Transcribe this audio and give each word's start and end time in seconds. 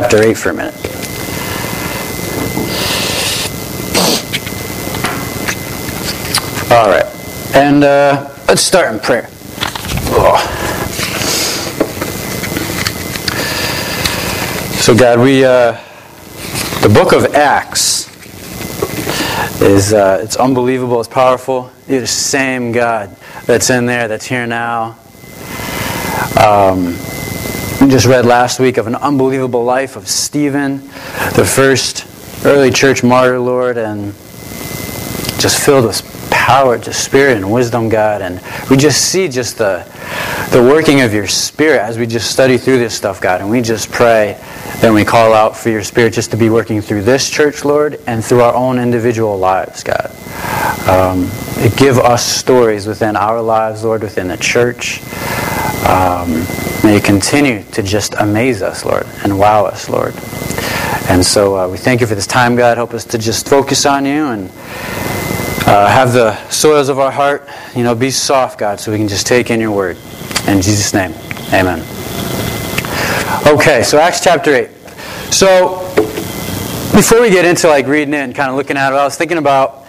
chapter 0.00 0.22
8 0.22 0.34
for 0.34 0.48
a 0.48 0.54
minute. 0.54 0.74
All 6.72 6.88
right. 6.88 7.04
And 7.54 7.84
uh, 7.84 8.34
let's 8.48 8.62
start 8.62 8.94
in 8.94 9.00
prayer. 9.00 9.28
Oh. 10.12 10.38
So, 14.80 14.96
God, 14.96 15.18
we, 15.18 15.44
uh, 15.44 15.72
the 16.80 16.88
book 16.88 17.12
of 17.12 17.34
Acts 17.34 18.08
is, 19.60 19.92
uh, 19.92 20.20
it's 20.22 20.36
unbelievable, 20.36 20.98
it's 21.00 21.10
powerful. 21.10 21.70
You're 21.86 22.00
the 22.00 22.06
same 22.06 22.72
God 22.72 23.14
that's 23.44 23.68
in 23.68 23.84
there, 23.84 24.08
that's 24.08 24.24
here 24.24 24.46
now. 24.46 24.98
Um, 26.42 26.96
we 27.80 27.88
just 27.88 28.04
read 28.04 28.26
last 28.26 28.60
week 28.60 28.76
of 28.76 28.86
an 28.86 28.94
unbelievable 28.94 29.64
life 29.64 29.96
of 29.96 30.06
Stephen, 30.06 30.80
the 31.34 31.50
first 31.50 32.06
early 32.44 32.70
church 32.70 33.02
martyr, 33.02 33.38
Lord, 33.38 33.78
and 33.78 34.12
just 35.40 35.64
filled 35.64 35.86
with 35.86 36.28
power, 36.30 36.76
just 36.76 37.02
spirit 37.02 37.38
and 37.38 37.50
wisdom, 37.50 37.88
God. 37.88 38.20
And 38.20 38.42
we 38.68 38.76
just 38.76 39.06
see 39.06 39.28
just 39.28 39.56
the, 39.56 39.86
the 40.50 40.62
working 40.62 41.00
of 41.00 41.14
your 41.14 41.26
spirit 41.26 41.80
as 41.80 41.96
we 41.96 42.06
just 42.06 42.30
study 42.30 42.58
through 42.58 42.80
this 42.80 42.94
stuff, 42.94 43.18
God. 43.18 43.40
And 43.40 43.48
we 43.48 43.62
just 43.62 43.90
pray 43.90 44.38
and 44.82 44.92
we 44.92 45.02
call 45.02 45.32
out 45.32 45.56
for 45.56 45.70
your 45.70 45.82
spirit 45.82 46.12
just 46.12 46.30
to 46.32 46.36
be 46.36 46.50
working 46.50 46.82
through 46.82 47.02
this 47.02 47.30
church, 47.30 47.64
Lord, 47.64 47.98
and 48.06 48.22
through 48.22 48.42
our 48.42 48.54
own 48.54 48.78
individual 48.78 49.38
lives, 49.38 49.82
God. 49.82 50.10
Um, 50.86 51.30
give 51.78 51.98
us 51.98 52.26
stories 52.26 52.86
within 52.86 53.16
our 53.16 53.40
lives, 53.40 53.84
Lord, 53.84 54.02
within 54.02 54.28
the 54.28 54.36
church. 54.36 55.00
Um, 55.88 56.32
may 56.84 56.94
you 56.94 57.00
continue 57.00 57.62
to 57.72 57.82
just 57.82 58.14
amaze 58.18 58.62
us, 58.62 58.84
Lord, 58.84 59.06
and 59.24 59.38
wow 59.38 59.64
us, 59.64 59.88
Lord. 59.88 60.14
And 61.08 61.24
so 61.24 61.56
uh, 61.56 61.68
we 61.68 61.78
thank 61.78 62.00
you 62.00 62.06
for 62.06 62.14
this 62.14 62.26
time, 62.26 62.56
God. 62.56 62.76
Help 62.76 62.94
us 62.94 63.04
to 63.06 63.18
just 63.18 63.48
focus 63.48 63.86
on 63.86 64.04
you 64.04 64.26
and 64.26 64.50
uh, 65.66 65.88
have 65.88 66.12
the 66.12 66.36
soils 66.48 66.88
of 66.88 66.98
our 66.98 67.10
heart, 67.10 67.48
you 67.74 67.82
know, 67.82 67.94
be 67.94 68.10
soft, 68.10 68.58
God, 68.58 68.80
so 68.80 68.92
we 68.92 68.98
can 68.98 69.08
just 69.08 69.26
take 69.26 69.50
in 69.50 69.60
your 69.60 69.72
word. 69.72 69.96
In 70.46 70.60
Jesus' 70.62 70.92
name, 70.94 71.12
amen. 71.52 71.80
Okay, 73.46 73.82
so 73.82 73.98
Acts 73.98 74.22
chapter 74.22 74.54
8. 74.54 74.70
So, 75.32 75.78
before 76.92 77.20
we 77.20 77.30
get 77.30 77.44
into 77.44 77.68
like 77.68 77.86
reading 77.86 78.14
it 78.14 78.18
and 78.18 78.34
kind 78.34 78.50
of 78.50 78.56
looking 78.56 78.76
at 78.76 78.92
it, 78.92 78.96
I 78.96 79.04
was 79.04 79.16
thinking 79.16 79.38
about 79.38 79.86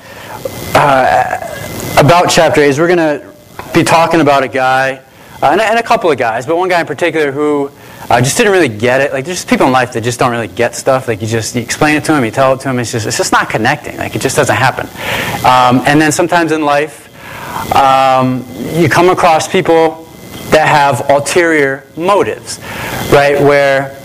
uh, 0.75 1.95
about 1.97 2.29
chapter 2.29 2.61
8 2.61 2.77
we're 2.77 2.88
going 2.88 2.97
to 2.97 3.33
be 3.73 3.83
talking 3.83 4.21
about 4.21 4.44
a 4.44 4.47
guy, 4.47 5.01
uh, 5.42 5.52
and, 5.52 5.61
and, 5.61 5.80
a 5.80 5.84
couple 5.84 6.11
of 6.11 6.17
guys, 6.17 6.45
but 6.45 6.56
one 6.56 6.70
guy 6.70 6.80
in 6.80 6.86
particular 6.86 7.31
who 7.31 7.72
I 8.09 8.22
just 8.22 8.38
didn't 8.38 8.52
really 8.52 8.70
get 8.70 9.02
it. 9.02 9.14
Like, 9.14 9.25
there's 9.25 9.38
just 9.38 9.50
people 9.50 9.67
in 9.67 9.72
life 9.72 9.94
that 9.94 10.02
just 10.02 10.20
don't 10.20 10.31
really 10.31 10.47
get 10.47 10.75
stuff. 10.75 11.08
Like, 11.08 11.22
you 11.22 11.28
just 11.28 11.56
you 11.56 11.61
explain 11.61 11.95
it 11.95 12.03
to 12.06 12.11
them, 12.14 12.23
you 12.25 12.31
tell 12.31 12.53
it 12.53 12.59
to 12.61 12.66
them, 12.66 12.80
it's 12.80 12.92
just, 12.92 13.08
it's 13.08 13.17
just 13.17 13.31
not 13.31 13.50
connecting. 13.50 13.97
Like, 13.97 14.16
it 14.16 14.22
just 14.22 14.36
doesn't 14.36 14.56
happen. 14.56 14.88
Um, 15.45 15.86
and 15.88 16.00
then 16.00 16.12
sometimes 16.12 16.52
in 16.52 16.64
life, 16.64 17.08
um, 17.75 18.45
you 18.73 18.89
come 18.89 19.09
across 19.09 19.47
people 19.47 20.08
that 20.52 20.67
have 20.67 21.09
ulterior 21.09 21.86
motives, 21.95 22.59
right? 23.12 23.39
Where 23.39 24.00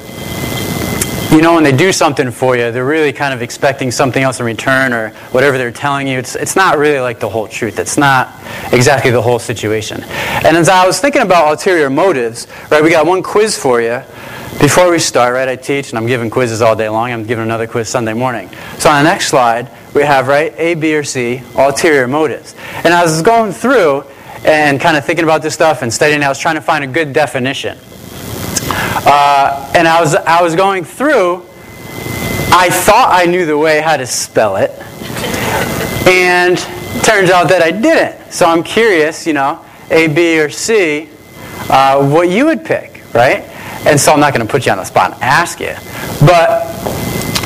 you 1.31 1.43
know 1.43 1.55
when 1.55 1.65
they 1.65 1.77
do 1.77 1.93
something 1.93 2.31
for 2.31 2.57
you, 2.57 2.71
they're 2.71 2.85
really 2.85 3.13
kind 3.13 3.35
of 3.35 3.43
expecting 3.43 3.91
something 3.91 4.23
else 4.23 4.41
in 4.41 4.47
return 4.47 4.93
or 4.93 5.11
whatever 5.33 5.59
they're 5.59 5.73
telling 5.73 6.07
you. 6.07 6.19
It's, 6.19 6.37
it's 6.37 6.57
not 6.57 6.79
really 6.79 7.01
like 7.01 7.21
the 7.21 7.29
whole 7.29 7.49
truth. 7.49 7.79
It's 7.79 7.99
not 7.99 8.33
exactly 8.73 9.11
the 9.11 9.23
whole 9.23 9.39
situation. 9.39 10.05
And 10.05 10.57
as 10.57 10.69
I 10.69 10.87
was 10.87 11.01
thinking 11.01 11.23
about 11.23 11.49
ulterior 11.51 11.91
motives, 11.91 12.47
right, 12.71 12.83
we 12.83 12.91
got 12.91 13.07
one 13.07 13.23
quiz 13.23 13.59
for 13.59 13.81
you 13.81 14.03
before 14.61 14.91
we 14.91 14.99
start, 14.99 15.35
right? 15.35 15.49
I 15.49 15.57
teach 15.57 15.91
and 15.91 15.99
I'm 15.99 16.07
giving 16.07 16.31
quizzes 16.31 16.63
all 16.63 16.77
day 16.77 16.89
long. 16.89 17.11
I'm 17.11 17.25
giving 17.25 17.45
another 17.45 17.67
quiz 17.67 17.89
Sunday 17.89 18.15
morning. 18.15 18.49
So 18.79 18.89
on 18.89 19.05
the 19.05 19.11
next 19.11 19.29
slide, 19.29 19.71
we 19.95 20.03
have, 20.03 20.29
right, 20.29 20.55
A, 20.59 20.75
B, 20.75 20.95
or 20.95 21.03
C, 21.05 21.43
ulterior 21.57 22.07
motives. 22.07 22.55
And 22.77 22.87
as 22.87 22.95
I 22.95 23.03
was 23.03 23.23
going 23.23 23.53
through 23.53 24.05
and 24.45 24.81
kind 24.81 24.97
of 24.97 25.05
thinking 25.05 25.25
about 25.25 25.43
this 25.43 25.55
stuff 25.55 25.83
and 25.83 25.93
studying, 25.93 26.23
I 26.23 26.29
was 26.29 26.39
trying 26.39 26.55
to 26.55 26.61
find 26.61 26.85
a 26.85 26.87
good 26.87 27.13
definition. 27.13 27.79
Uh, 29.07 29.73
and 29.75 29.87
I 29.87 30.01
was, 30.01 30.17
I 30.17 30.43
was 30.43 30.57
going 30.57 30.85
through, 30.85 31.37
I 32.51 32.71
thought 32.71 33.09
I 33.13 33.27
knew 33.27 33.47
the 33.47 33.57
way 33.57 33.81
how 33.81 33.97
to 33.97 34.07
spell 34.07 34.57
it. 34.57 34.71
And 36.09 36.59
turns 37.05 37.31
out 37.31 37.49
that 37.51 37.63
I 37.63 37.71
didn't. 37.71 38.33
So 38.33 38.47
I'm 38.47 38.65
curious, 38.65 39.27
you 39.27 39.33
know, 39.33 39.65
A, 39.91 40.09
B, 40.09 40.41
or 40.41 40.51
C, 40.51 41.09
uh, 41.71 42.09
what 42.09 42.31
you 42.31 42.47
would 42.47 42.65
pick, 42.65 43.03
right? 43.15 43.43
And 43.87 44.01
so 44.01 44.13
I'm 44.13 44.19
not 44.19 44.35
going 44.35 44.45
to 44.45 44.51
put 44.51 44.67
you 44.67 44.73
on 44.73 44.79
the 44.79 44.85
spot 44.85 45.15
and 45.15 45.23
ask 45.23 45.61
you. 45.61 45.75
But 46.27 46.65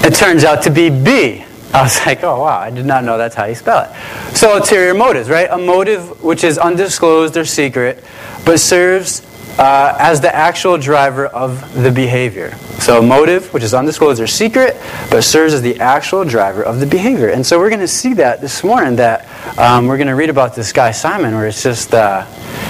it 0.02 0.14
turns 0.14 0.44
out 0.44 0.62
to 0.62 0.70
be 0.70 0.88
B. 0.88 1.44
I 1.74 1.82
was 1.82 2.04
like, 2.04 2.24
oh, 2.24 2.40
wow, 2.40 2.58
I 2.58 2.70
did 2.70 2.86
not 2.86 3.04
know 3.04 3.18
that's 3.18 3.34
how 3.34 3.44
you 3.44 3.54
spell 3.54 3.84
it. 3.84 4.36
So, 4.36 4.56
ulterior 4.56 4.92
motives, 4.94 5.28
right? 5.28 5.48
A 5.50 5.58
motive 5.58 6.22
which 6.22 6.42
is 6.42 6.58
undisclosed 6.58 7.36
or 7.36 7.44
secret, 7.44 8.02
but 8.44 8.58
serves 8.58 9.20
uh, 9.60 9.94
as 9.98 10.22
the 10.22 10.34
actual 10.34 10.78
driver 10.78 11.26
of 11.26 11.74
the 11.74 11.92
behavior. 11.92 12.54
So, 12.80 13.02
motive, 13.02 13.52
which 13.52 13.62
is 13.62 13.74
undisclosed 13.74 14.18
or 14.18 14.26
secret, 14.26 14.74
but 15.10 15.22
serves 15.22 15.52
as 15.52 15.60
the 15.60 15.78
actual 15.80 16.24
driver 16.24 16.62
of 16.62 16.80
the 16.80 16.86
behavior. 16.86 17.28
And 17.28 17.44
so, 17.46 17.58
we're 17.58 17.68
going 17.68 17.80
to 17.80 17.88
see 17.88 18.14
that 18.14 18.40
this 18.40 18.64
morning. 18.64 18.96
That 18.96 19.28
um, 19.58 19.86
we're 19.86 19.98
going 19.98 20.06
to 20.06 20.14
read 20.14 20.30
about 20.30 20.54
this 20.54 20.72
guy 20.72 20.92
Simon, 20.92 21.34
where 21.34 21.46
it's 21.46 21.62
just 21.62 21.92
uh, 21.92 22.24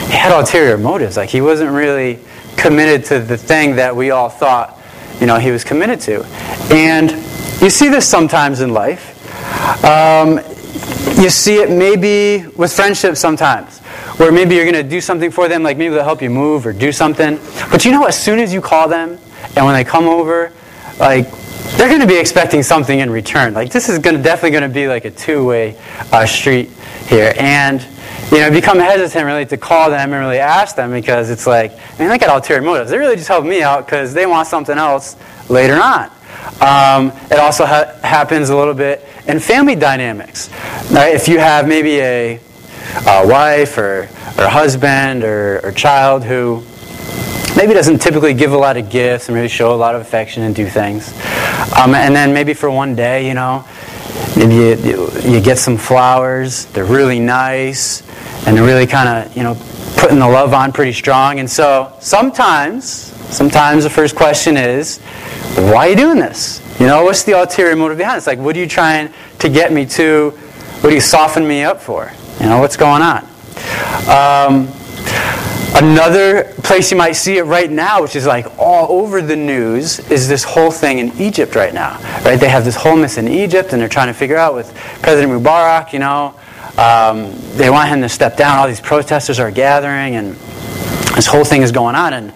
he 0.06 0.14
had 0.14 0.36
ulterior 0.36 0.76
motives. 0.76 1.16
Like 1.16 1.30
he 1.30 1.40
wasn't 1.40 1.70
really 1.70 2.18
committed 2.56 3.04
to 3.06 3.20
the 3.20 3.36
thing 3.36 3.76
that 3.76 3.94
we 3.94 4.10
all 4.10 4.28
thought, 4.28 4.76
you 5.20 5.26
know, 5.28 5.38
he 5.38 5.52
was 5.52 5.62
committed 5.62 6.00
to. 6.00 6.24
And 6.72 7.12
you 7.62 7.70
see 7.70 7.88
this 7.88 8.08
sometimes 8.08 8.62
in 8.62 8.72
life. 8.72 9.16
Um, 9.84 10.38
you 11.22 11.30
see 11.30 11.54
it 11.56 11.70
maybe 11.70 12.48
with 12.56 12.72
friendships 12.72 13.20
sometimes 13.20 13.79
where 14.20 14.31
maybe 14.31 14.54
you're 14.54 14.70
going 14.70 14.75
to 14.75 14.88
do 14.88 15.00
something 15.00 15.31
for 15.31 15.48
them, 15.48 15.62
like 15.62 15.78
maybe 15.78 15.94
they'll 15.94 16.04
help 16.04 16.20
you 16.20 16.28
move 16.28 16.66
or 16.66 16.75
do 16.75 16.92
something. 16.92 17.41
But 17.70 17.86
you 17.86 17.91
know, 17.91 18.04
as 18.04 18.22
soon 18.22 18.38
as 18.38 18.53
you 18.53 18.60
call 18.60 18.86
them 18.86 19.19
and 19.56 19.64
when 19.64 19.72
they 19.72 19.82
come 19.82 20.04
over, 20.04 20.53
like 20.98 21.32
they're 21.78 21.88
going 21.88 22.03
to 22.03 22.06
be 22.06 22.19
expecting 22.19 22.62
something 22.62 22.98
in 22.98 23.09
return. 23.09 23.54
Like 23.54 23.72
this 23.72 23.88
is 23.88 23.98
going 23.98 24.16
to, 24.16 24.22
definitely 24.22 24.50
going 24.50 24.69
to 24.70 24.75
be 24.75 24.88
like 24.88 25.06
a 25.06 25.10
two-way 25.10 25.75
uh, 26.12 26.26
street 26.26 26.69
here, 27.06 27.32
and 27.38 27.80
you 28.30 28.41
know, 28.41 28.50
become 28.50 28.78
hesitant 28.78 29.25
really 29.25 29.47
to 29.47 29.56
call 29.56 29.88
them 29.88 30.12
and 30.12 30.20
really 30.20 30.38
ask 30.38 30.76
them 30.76 30.92
because 30.92 31.30
it's 31.30 31.47
like, 31.47 31.72
I 31.72 31.98
mean, 31.98 32.10
they 32.10 32.19
got 32.19 32.28
ulterior 32.28 32.60
motives. 32.60 32.91
They 32.91 32.98
really 32.98 33.16
just 33.16 33.28
help 33.28 33.47
me 33.47 33.62
out 33.62 33.86
because 33.86 34.12
they 34.12 34.26
want 34.26 34.47
something 34.47 34.76
else 34.76 35.16
later 35.48 35.80
on. 35.80 36.10
Um, 36.60 37.10
it 37.30 37.38
also 37.38 37.64
ha- 37.64 37.98
happens 38.04 38.50
a 38.50 38.56
little 38.56 38.75
bit 38.75 39.03
in 39.26 39.41
family 39.41 39.76
dynamics. 39.76 40.50
Right? 40.91 41.14
If 41.14 41.26
you 41.26 41.38
have 41.38 41.66
maybe 41.66 42.00
a 42.00 42.41
a 43.06 43.26
wife 43.26 43.78
or, 43.78 44.08
or 44.38 44.48
husband 44.48 45.24
or, 45.24 45.60
or 45.64 45.72
child 45.72 46.24
who 46.24 46.62
maybe 47.56 47.74
doesn't 47.74 48.00
typically 48.00 48.34
give 48.34 48.52
a 48.52 48.58
lot 48.58 48.76
of 48.76 48.90
gifts 48.90 49.28
and 49.28 49.34
really 49.34 49.48
show 49.48 49.74
a 49.74 49.76
lot 49.76 49.94
of 49.94 50.00
affection 50.00 50.42
and 50.44 50.54
do 50.54 50.66
things. 50.66 51.12
Um, 51.76 51.94
and 51.94 52.14
then 52.14 52.32
maybe 52.32 52.54
for 52.54 52.70
one 52.70 52.94
day, 52.94 53.26
you 53.26 53.34
know, 53.34 53.64
you, 54.36 55.10
you 55.22 55.40
get 55.40 55.58
some 55.58 55.76
flowers, 55.76 56.66
they're 56.66 56.84
really 56.84 57.18
nice, 57.18 58.02
and 58.46 58.56
they're 58.56 58.64
really 58.64 58.86
kind 58.86 59.08
of, 59.08 59.36
you 59.36 59.42
know, 59.42 59.54
putting 59.96 60.18
the 60.18 60.28
love 60.28 60.54
on 60.54 60.72
pretty 60.72 60.92
strong. 60.92 61.40
And 61.40 61.50
so 61.50 61.92
sometimes, 62.00 62.86
sometimes 62.86 63.84
the 63.84 63.90
first 63.90 64.16
question 64.16 64.56
is, 64.56 64.98
why 65.56 65.86
are 65.86 65.90
you 65.90 65.96
doing 65.96 66.18
this? 66.18 66.60
You 66.80 66.86
know, 66.86 67.04
what's 67.04 67.24
the 67.24 67.32
ulterior 67.32 67.76
motive 67.76 67.98
behind 67.98 68.14
it? 68.14 68.18
It's 68.18 68.26
like, 68.26 68.38
what 68.38 68.56
are 68.56 68.60
you 68.60 68.66
trying 68.66 69.12
to 69.40 69.48
get 69.48 69.72
me 69.72 69.84
to? 69.86 70.30
What 70.80 70.92
are 70.92 70.94
you 70.94 71.00
soften 71.00 71.46
me 71.46 71.62
up 71.62 71.80
for? 71.80 72.10
You 72.40 72.46
know, 72.46 72.58
what's 72.58 72.76
going 72.76 73.02
on? 73.02 73.24
Um, 74.08 74.68
another 75.76 76.44
place 76.62 76.90
you 76.90 76.96
might 76.96 77.12
see 77.12 77.36
it 77.36 77.42
right 77.42 77.70
now, 77.70 78.00
which 78.02 78.16
is 78.16 78.26
like 78.26 78.46
all 78.58 78.90
over 78.90 79.20
the 79.20 79.36
news, 79.36 79.98
is 80.10 80.26
this 80.26 80.42
whole 80.42 80.70
thing 80.70 80.98
in 80.98 81.12
Egypt 81.20 81.54
right 81.54 81.74
now. 81.74 81.98
Right? 82.24 82.41
They 82.41 82.48
have 82.48 82.65
this 82.65 82.76
whole 82.76 82.97
mess 82.97 83.18
in 83.18 83.28
Egypt, 83.28 83.72
and 83.72 83.82
they're 83.82 83.88
trying 83.88 84.09
to 84.09 84.15
figure 84.15 84.36
out 84.36 84.54
with 84.54 84.74
President 85.03 85.32
Mubarak, 85.32 85.92
you 85.92 85.98
know, 85.98 86.34
um, 86.78 87.32
they 87.56 87.68
want 87.68 87.91
him 87.91 88.00
to 88.00 88.09
step 88.09 88.36
down. 88.38 88.59
All 88.59 88.66
these 88.66 88.80
protesters 88.80 89.38
are 89.38 89.50
gathering, 89.50 90.16
and 90.16 90.34
this 91.15 91.26
whole 91.26 91.44
thing 91.44 91.60
is 91.60 91.72
going 91.72 91.94
on. 91.94 92.15
And 92.15 92.32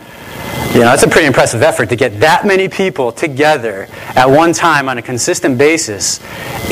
you 0.75 0.81
know, 0.81 0.93
it's 0.93 1.03
a 1.03 1.09
pretty 1.09 1.27
impressive 1.27 1.63
effort 1.63 1.89
to 1.91 1.97
get 1.97 2.21
that 2.21 2.45
many 2.45 2.69
people 2.69 3.13
together 3.13 3.89
at 4.17 4.27
one 4.27 4.53
time 4.53 4.89
on 4.89 4.99
a 4.99 5.03
consistent 5.03 5.57
basis 5.57 6.21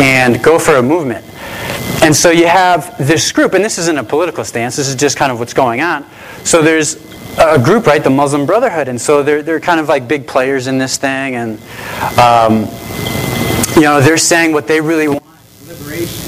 and 0.01 0.43
go 0.43 0.59
for 0.59 0.77
a 0.77 0.83
movement. 0.83 1.25
And 2.03 2.17
so 2.17 2.31
you 2.31 2.49
have 2.49 2.99
this 2.99 3.31
group, 3.31 3.55
and 3.55 3.65
this 3.65 3.79
isn't 3.79 3.97
a 3.97 4.03
political 4.03 4.45
stance, 4.45 4.75
this 4.75 4.89
is 4.89 4.97
just 4.97 5.17
kind 5.17 5.31
of 5.31 5.39
what's 5.39 5.55
going 5.55 5.81
on. 5.81 6.05
So 6.43 6.61
there's 6.61 6.97
a 7.39 7.63
group, 7.63 7.87
right, 7.87 8.03
the 8.03 8.11
Muslim 8.11 8.45
Brotherhood, 8.45 8.89
and 8.89 9.01
so 9.01 9.23
they're, 9.23 9.41
they're 9.41 9.61
kind 9.61 9.79
of 9.79 9.89
like 9.89 10.09
big 10.09 10.27
players 10.27 10.67
in 10.67 10.79
this 10.79 10.97
thing, 10.97 11.37
and, 11.37 11.61
um, 12.19 12.67
you 13.77 13.83
know, 13.83 14.01
they're 14.01 14.19
saying 14.19 14.53
what 14.53 14.67
they 14.67 14.81
really 14.81 15.07
want 15.07 15.23
liberation 15.69 16.21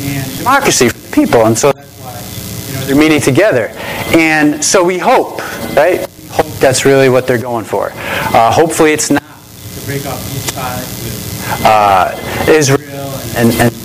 and 0.00 0.38
democracy 0.38 0.88
for 0.88 0.98
the 0.98 1.12
people, 1.12 1.44
and 1.44 1.56
so 1.56 1.72
that's 1.72 2.00
why, 2.00 2.72
you 2.72 2.80
know, 2.80 2.86
they're 2.86 2.96
meeting 2.96 3.20
together. 3.20 3.68
And 4.16 4.64
so 4.64 4.82
we 4.82 4.96
hope, 4.96 5.40
right, 5.76 6.08
hope 6.30 6.46
that's 6.58 6.86
really 6.86 7.10
what 7.10 7.26
they're 7.26 7.36
going 7.36 7.66
for. 7.66 7.92
Uh, 7.92 8.50
hopefully 8.50 8.92
it's 8.92 9.10
not 9.10 9.22
to 9.22 9.86
break 9.86 10.06
off 10.06 10.18
each 10.34 10.52
side 10.54 10.80
with 10.80 11.66
uh, 11.66 12.50
Israel 12.50 13.10
and, 13.36 13.52
and, 13.52 13.60
and 13.60 13.77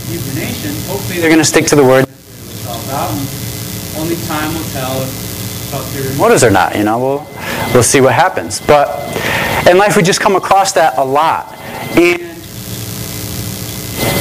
hopefully 1.13 1.21
they're 1.21 1.29
going 1.29 1.37
to 1.37 1.45
stick 1.45 1.67
to 1.67 1.75
the 1.75 1.83
word 1.83 2.05
only 3.97 4.15
time 4.27 4.53
will 4.53 4.63
tell 4.71 5.03
if 5.03 6.17
motives 6.17 6.43
or 6.43 6.51
not. 6.51 6.75
You 6.75 6.83
know, 6.83 6.99
we'll 6.99 7.27
we'll 7.73 7.83
see 7.83 8.01
what 8.01 8.13
happens. 8.13 8.59
But 8.59 8.89
in 9.67 9.77
life, 9.77 9.95
we 9.95 10.03
just 10.03 10.19
come 10.19 10.35
across 10.35 10.73
that 10.73 10.97
a 10.97 11.03
lot, 11.03 11.53
and 11.95 12.21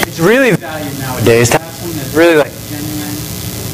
it's 0.07 0.21
really 0.21 0.53
valued 0.53 0.99
nowadays 0.99 1.51
to 1.51 1.59
have 1.59 1.73
someone 1.73 1.97
that's 1.97 2.15
really 2.15 2.37
like 2.37 2.53
genuine, 2.69 3.17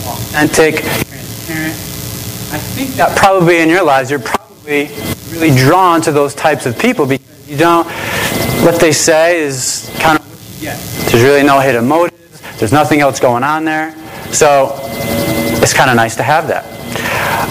authentic, 0.09 0.77
transparent. 0.77 1.75
I 2.55 2.59
think 2.59 2.95
that 2.95 3.17
probably 3.17 3.59
in 3.59 3.69
your 3.69 3.85
lives, 3.85 4.11
you're 4.11 4.21
probably 4.21 4.89
really 5.31 5.55
drawn 5.55 6.01
to 6.03 6.13
those 6.13 6.35
types 6.35 6.65
of 6.65 6.79
people 6.79 7.07
because 7.07 7.49
you 7.49 7.57
don't. 7.57 7.87
What 8.65 8.81
they 8.81 8.93
say 8.93 9.41
is 9.41 9.91
kind 10.01 10.19
of 10.19 10.25
what 10.27 10.55
you 10.57 10.69
get. 10.69 10.79
There's 11.11 11.23
really 11.23 11.43
no 11.43 11.61
hidden 11.61 11.87
motives. 11.87 12.08
There's 12.59 12.73
nothing 12.73 13.01
else 13.01 13.21
going 13.21 13.45
on 13.45 13.65
there. 13.65 13.95
So 14.33 14.77
it's 15.63 15.73
kind 15.73 15.91
of 15.91 15.97
nice 15.97 16.17
to 16.17 16.23
have 16.23 16.49
that. 16.49 16.65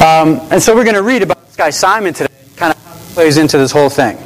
Um, 0.02 0.40
and 0.52 0.62
so 0.62 0.76
we're 0.76 0.84
going 0.84 0.96
to 0.96 1.04
read 1.04 1.24
about 1.24 1.46
this 1.46 1.56
guy 1.56 1.70
Simon 1.70 2.14
today, 2.14 2.34
kind 2.56 2.74
of 2.74 2.80
plays 3.14 3.38
into 3.38 3.58
this 3.58 3.72
whole 3.72 3.90
thing. 3.90 4.18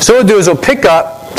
So 0.00 0.14
what 0.14 0.24
we'll 0.24 0.26
do 0.26 0.38
is 0.38 0.46
we'll 0.46 0.56
pick 0.56 0.84
up, 0.84 1.30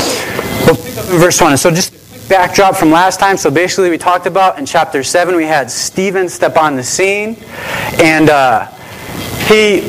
we'll 0.66 0.76
pick 0.76 0.96
up 0.96 1.10
in 1.10 1.18
verse 1.18 1.40
1. 1.40 1.50
And 1.50 1.60
so 1.60 1.70
just 1.70 2.28
backdrop 2.28 2.76
from 2.76 2.90
last 2.90 3.18
time. 3.18 3.36
So 3.36 3.50
basically 3.50 3.90
we 3.90 3.98
talked 3.98 4.26
about 4.26 4.58
in 4.58 4.66
chapter 4.66 5.02
7, 5.02 5.34
we 5.34 5.44
had 5.44 5.70
Stephen 5.70 6.28
step 6.28 6.56
on 6.56 6.76
the 6.76 6.84
scene. 6.84 7.36
And 8.00 8.30
uh, 8.30 8.66
he 9.46 9.80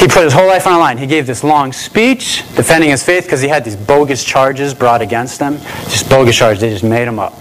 he 0.00 0.08
put 0.08 0.24
his 0.24 0.32
whole 0.32 0.46
life 0.46 0.66
on 0.66 0.72
the 0.72 0.78
line. 0.78 0.96
He 0.96 1.06
gave 1.06 1.26
this 1.26 1.44
long 1.44 1.72
speech 1.72 2.38
defending 2.56 2.88
his 2.88 3.02
faith 3.02 3.24
because 3.24 3.42
he 3.42 3.48
had 3.48 3.66
these 3.66 3.76
bogus 3.76 4.24
charges 4.24 4.72
brought 4.72 5.02
against 5.02 5.38
him. 5.38 5.58
Just 5.84 6.08
bogus 6.08 6.36
charges. 6.36 6.62
They 6.62 6.70
just 6.70 6.84
made 6.84 7.06
them 7.06 7.18
up. 7.18 7.34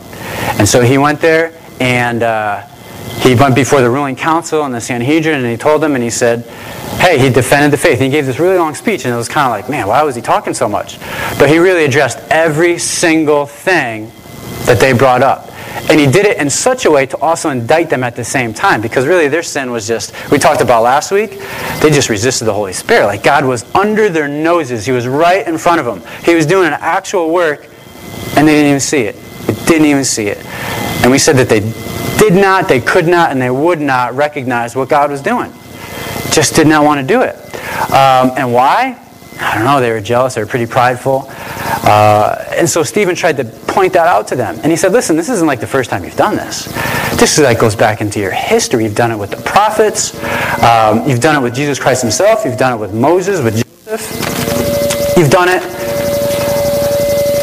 And 0.59 0.67
so 0.67 0.81
he 0.81 0.97
went 0.97 1.21
there 1.21 1.53
and 1.79 2.21
uh, 2.21 2.67
he 3.21 3.33
went 3.33 3.55
before 3.55 3.79
the 3.79 3.89
ruling 3.89 4.17
council 4.17 4.65
and 4.65 4.75
the 4.75 4.81
Sanhedrin 4.81 5.39
and 5.39 5.47
he 5.47 5.55
told 5.55 5.81
them 5.81 5.95
and 5.95 6.03
he 6.03 6.09
said, 6.09 6.45
hey, 6.99 7.17
he 7.17 7.29
defended 7.29 7.71
the 7.71 7.77
faith. 7.77 7.99
He 7.99 8.09
gave 8.09 8.25
this 8.25 8.39
really 8.39 8.57
long 8.57 8.75
speech 8.75 9.05
and 9.05 9.13
it 9.13 9.17
was 9.17 9.29
kind 9.29 9.45
of 9.45 9.51
like, 9.51 9.69
man, 9.69 9.87
why 9.87 10.03
was 10.03 10.15
he 10.15 10.21
talking 10.21 10.53
so 10.53 10.67
much? 10.67 10.99
But 11.39 11.49
he 11.49 11.59
really 11.59 11.85
addressed 11.85 12.19
every 12.29 12.77
single 12.77 13.45
thing 13.45 14.11
that 14.65 14.81
they 14.81 14.91
brought 14.91 15.23
up. 15.23 15.49
And 15.89 15.99
he 15.99 16.05
did 16.05 16.25
it 16.25 16.37
in 16.37 16.49
such 16.49 16.85
a 16.85 16.91
way 16.91 17.05
to 17.07 17.17
also 17.17 17.49
indict 17.49 17.89
them 17.89 18.03
at 18.03 18.15
the 18.15 18.23
same 18.23 18.53
time 18.53 18.81
because 18.81 19.07
really 19.07 19.27
their 19.27 19.43
sin 19.43 19.71
was 19.71 19.87
just, 19.87 20.13
we 20.31 20.37
talked 20.37 20.61
about 20.61 20.83
last 20.83 21.11
week, 21.11 21.39
they 21.81 21.89
just 21.89 22.09
resisted 22.09 22.47
the 22.47 22.53
Holy 22.53 22.73
Spirit. 22.73 23.05
Like 23.05 23.23
God 23.23 23.45
was 23.45 23.63
under 23.75 24.09
their 24.09 24.27
noses, 24.27 24.85
He 24.85 24.91
was 24.91 25.07
right 25.07 25.47
in 25.47 25.57
front 25.57 25.79
of 25.79 25.85
them. 25.85 26.01
He 26.23 26.35
was 26.35 26.45
doing 26.45 26.67
an 26.67 26.77
actual 26.79 27.31
work 27.31 27.67
and 28.35 28.47
they 28.47 28.53
didn't 28.53 28.69
even 28.69 28.79
see 28.79 29.01
it. 29.01 29.15
They 29.47 29.53
didn't 29.65 29.87
even 29.87 30.05
see 30.05 30.27
it. 30.27 30.45
And 31.01 31.11
we 31.11 31.17
said 31.17 31.37
that 31.37 31.49
they 31.49 31.61
did 32.19 32.33
not, 32.33 32.67
they 32.67 32.81
could 32.81 33.07
not, 33.07 33.31
and 33.31 33.41
they 33.41 33.49
would 33.49 33.79
not 33.79 34.13
recognize 34.13 34.75
what 34.75 34.89
God 34.89 35.09
was 35.09 35.21
doing. 35.21 35.51
Just 36.31 36.55
did 36.55 36.67
not 36.67 36.83
want 36.83 36.99
to 37.01 37.07
do 37.07 37.21
it. 37.21 37.35
Um, 37.91 38.31
and 38.37 38.53
why? 38.53 38.99
I 39.39 39.55
don't 39.55 39.63
know, 39.63 39.79
they 39.79 39.91
were 39.91 40.01
jealous, 40.01 40.35
they 40.35 40.41
were 40.41 40.47
pretty 40.47 40.65
prideful. 40.65 41.25
Uh, 41.29 42.43
and 42.51 42.69
so 42.69 42.83
Stephen 42.83 43.15
tried 43.15 43.37
to 43.37 43.45
point 43.45 43.93
that 43.93 44.05
out 44.05 44.27
to 44.27 44.35
them. 44.35 44.59
And 44.61 44.71
he 44.71 44.75
said, 44.75 44.91
listen, 44.91 45.15
this 45.15 45.29
isn't 45.29 45.47
like 45.47 45.59
the 45.59 45.67
first 45.67 45.89
time 45.89 46.03
you've 46.03 46.17
done 46.17 46.35
this. 46.35 46.65
This 47.17 47.37
is, 47.37 47.43
like 47.43 47.59
goes 47.59 47.75
back 47.75 48.01
into 48.01 48.19
your 48.19 48.31
history. 48.31 48.83
You've 48.83 48.95
done 48.95 49.11
it 49.11 49.17
with 49.17 49.31
the 49.31 49.41
prophets. 49.43 50.13
Um, 50.63 51.07
you've 51.07 51.21
done 51.21 51.35
it 51.35 51.41
with 51.41 51.55
Jesus 51.55 51.79
Christ 51.79 52.01
himself. 52.01 52.43
You've 52.45 52.57
done 52.57 52.73
it 52.73 52.77
with 52.77 52.93
Moses, 52.93 53.41
with 53.41 53.55
Joseph. 53.55 55.17
You've 55.17 55.29
done 55.29 55.49
it 55.49 55.63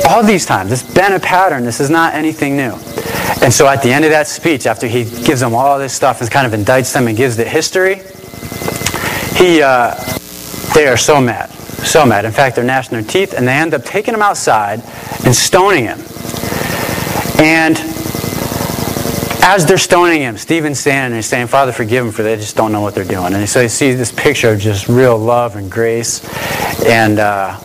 all 0.08 0.22
these 0.22 0.46
times. 0.46 0.72
It's 0.72 0.94
been 0.94 1.12
a 1.12 1.20
pattern. 1.20 1.64
This 1.64 1.80
is 1.80 1.90
not 1.90 2.14
anything 2.14 2.56
new. 2.56 2.72
And 3.42 3.52
so 3.52 3.66
at 3.66 3.82
the 3.82 3.92
end 3.92 4.04
of 4.04 4.10
that 4.12 4.26
speech, 4.26 4.66
after 4.66 4.86
he 4.86 5.04
gives 5.04 5.40
them 5.40 5.54
all 5.54 5.78
this 5.78 5.92
stuff 5.92 6.20
and 6.20 6.30
kind 6.30 6.46
of 6.52 6.58
indicts 6.58 6.92
them 6.92 7.08
and 7.08 7.16
gives 7.16 7.36
the 7.36 7.44
history, 7.44 7.96
he, 9.36 9.62
uh, 9.62 9.94
they 10.74 10.86
are 10.86 10.96
so 10.96 11.20
mad. 11.20 11.50
So 11.86 12.04
mad. 12.04 12.24
In 12.24 12.32
fact, 12.32 12.56
they're 12.56 12.64
gnashing 12.64 12.94
their 12.94 13.02
teeth, 13.02 13.32
and 13.32 13.46
they 13.46 13.52
end 13.52 13.72
up 13.72 13.84
taking 13.84 14.12
him 14.12 14.20
outside 14.20 14.82
and 15.24 15.34
stoning 15.34 15.84
him. 15.84 16.00
And 17.38 17.78
as 19.44 19.64
they're 19.64 19.78
stoning 19.78 20.20
him, 20.20 20.36
Stephen's 20.36 20.80
standing 20.80 21.12
there 21.12 21.22
saying, 21.22 21.46
Father, 21.46 21.70
forgive 21.70 22.04
them, 22.04 22.12
for 22.12 22.24
they 22.24 22.34
just 22.34 22.56
don't 22.56 22.72
know 22.72 22.80
what 22.80 22.96
they're 22.96 23.04
doing. 23.04 23.34
And 23.34 23.48
so 23.48 23.60
you 23.60 23.68
see 23.68 23.92
this 23.92 24.10
picture 24.10 24.50
of 24.50 24.58
just 24.58 24.88
real 24.88 25.16
love 25.16 25.54
and 25.54 25.70
grace. 25.70 26.24
And 26.84 27.20
uh, 27.20 27.56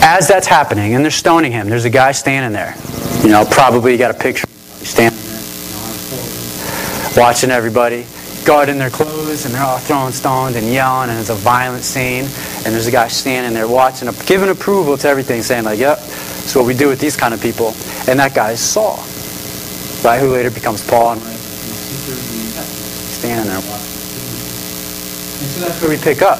as 0.00 0.28
that's 0.28 0.46
happening, 0.46 0.94
and 0.94 1.04
they're 1.04 1.10
stoning 1.10 1.50
him, 1.50 1.68
there's 1.68 1.86
a 1.86 1.90
guy 1.90 2.12
standing 2.12 2.52
there. 2.52 2.76
You 3.22 3.30
know, 3.30 3.44
probably 3.50 3.92
you 3.92 3.98
got 3.98 4.12
a 4.12 4.18
picture 4.18 4.46
standing 4.46 5.20
there, 5.20 5.40
watching 7.16 7.50
everybody 7.50 8.06
guarding 8.44 8.78
their 8.78 8.90
clothes 8.90 9.46
and 9.46 9.54
they're 9.54 9.62
all 9.62 9.78
throwing 9.78 10.12
stones 10.12 10.56
and 10.56 10.66
yelling 10.66 11.10
and 11.10 11.18
it's 11.18 11.30
a 11.30 11.34
violent 11.34 11.82
scene. 11.82 12.24
And 12.64 12.74
there's 12.74 12.86
a 12.86 12.90
guy 12.90 13.08
standing 13.08 13.54
there 13.54 13.66
watching 13.66 14.08
giving 14.26 14.50
approval 14.50 14.96
to 14.98 15.08
everything 15.08 15.42
saying 15.42 15.64
like 15.64 15.78
yep 15.78 15.98
that's 15.98 16.54
what 16.54 16.66
we 16.66 16.74
do 16.74 16.88
with 16.88 17.00
these 17.00 17.16
kind 17.16 17.32
of 17.32 17.40
people. 17.40 17.74
And 18.06 18.18
that 18.20 18.34
guy 18.34 18.52
is 18.52 18.60
Saul 18.60 18.98
right 20.04 20.20
who 20.20 20.30
later 20.32 20.50
becomes 20.50 20.86
Paul. 20.86 21.12
And 21.12 21.22
standing 23.14 23.46
there 23.46 23.56
and 23.56 23.64
so 25.50 25.60
that's 25.60 25.80
where 25.80 25.90
we 25.90 25.96
pick 25.96 26.22
up. 26.22 26.38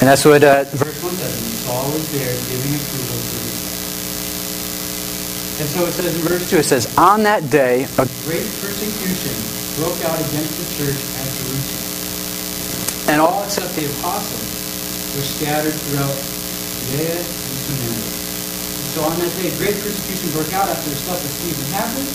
And 0.00 0.08
that's 0.08 0.24
what 0.24 0.44
uh, 0.44 0.64
verse 0.64 1.02
1 1.02 1.12
says 1.12 1.42
and 1.42 1.52
Saul 1.64 1.92
was 1.92 2.12
there 2.12 2.32
giving 2.48 2.74
approval 2.74 3.16
to 3.16 3.40
and 5.60 5.68
so 5.68 5.84
it 5.84 5.92
says 5.92 6.16
in 6.16 6.22
verse 6.22 6.50
2 6.50 6.56
it 6.56 6.64
says 6.64 6.96
on 6.96 7.22
that 7.24 7.50
day 7.50 7.84
a 7.84 8.08
great 8.24 8.48
persecution 8.60 9.59
broke 9.80 10.04
out 10.04 10.20
against 10.28 10.52
the 10.60 10.68
church 10.76 11.00
at 11.16 11.28
Jerusalem. 11.40 11.88
And 13.08 13.16
all 13.16 13.40
except 13.48 13.72
the 13.80 13.88
apostles 13.96 14.44
were 15.16 15.24
scattered 15.24 15.72
throughout 15.88 16.12
Judea 16.92 17.16
and 17.16 17.56
Samaria. 17.64 18.12
So 18.92 19.08
on 19.08 19.16
that 19.16 19.32
day, 19.40 19.48
great 19.56 19.80
persecution 19.80 20.28
broke 20.36 20.52
out 20.52 20.68
after 20.68 20.90
the 20.92 21.00
stuff 21.00 21.16
that 21.16 21.32
Stephen 21.32 21.64
happened. 21.72 22.12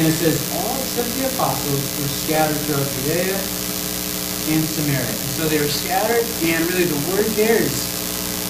And 0.00 0.08
it 0.08 0.16
says, 0.16 0.40
all 0.56 0.72
except 0.80 1.12
the 1.20 1.28
apostles 1.36 1.84
were 2.00 2.08
scattered 2.24 2.56
throughout 2.64 2.88
Judea 2.96 3.36
and 4.56 4.64
Samaria. 4.72 5.12
And 5.12 5.30
so 5.36 5.44
they 5.52 5.60
were 5.60 5.68
scattered, 5.68 6.24
and 6.48 6.64
really 6.72 6.88
the 6.88 7.02
word 7.12 7.28
there 7.36 7.60
is 7.60 7.76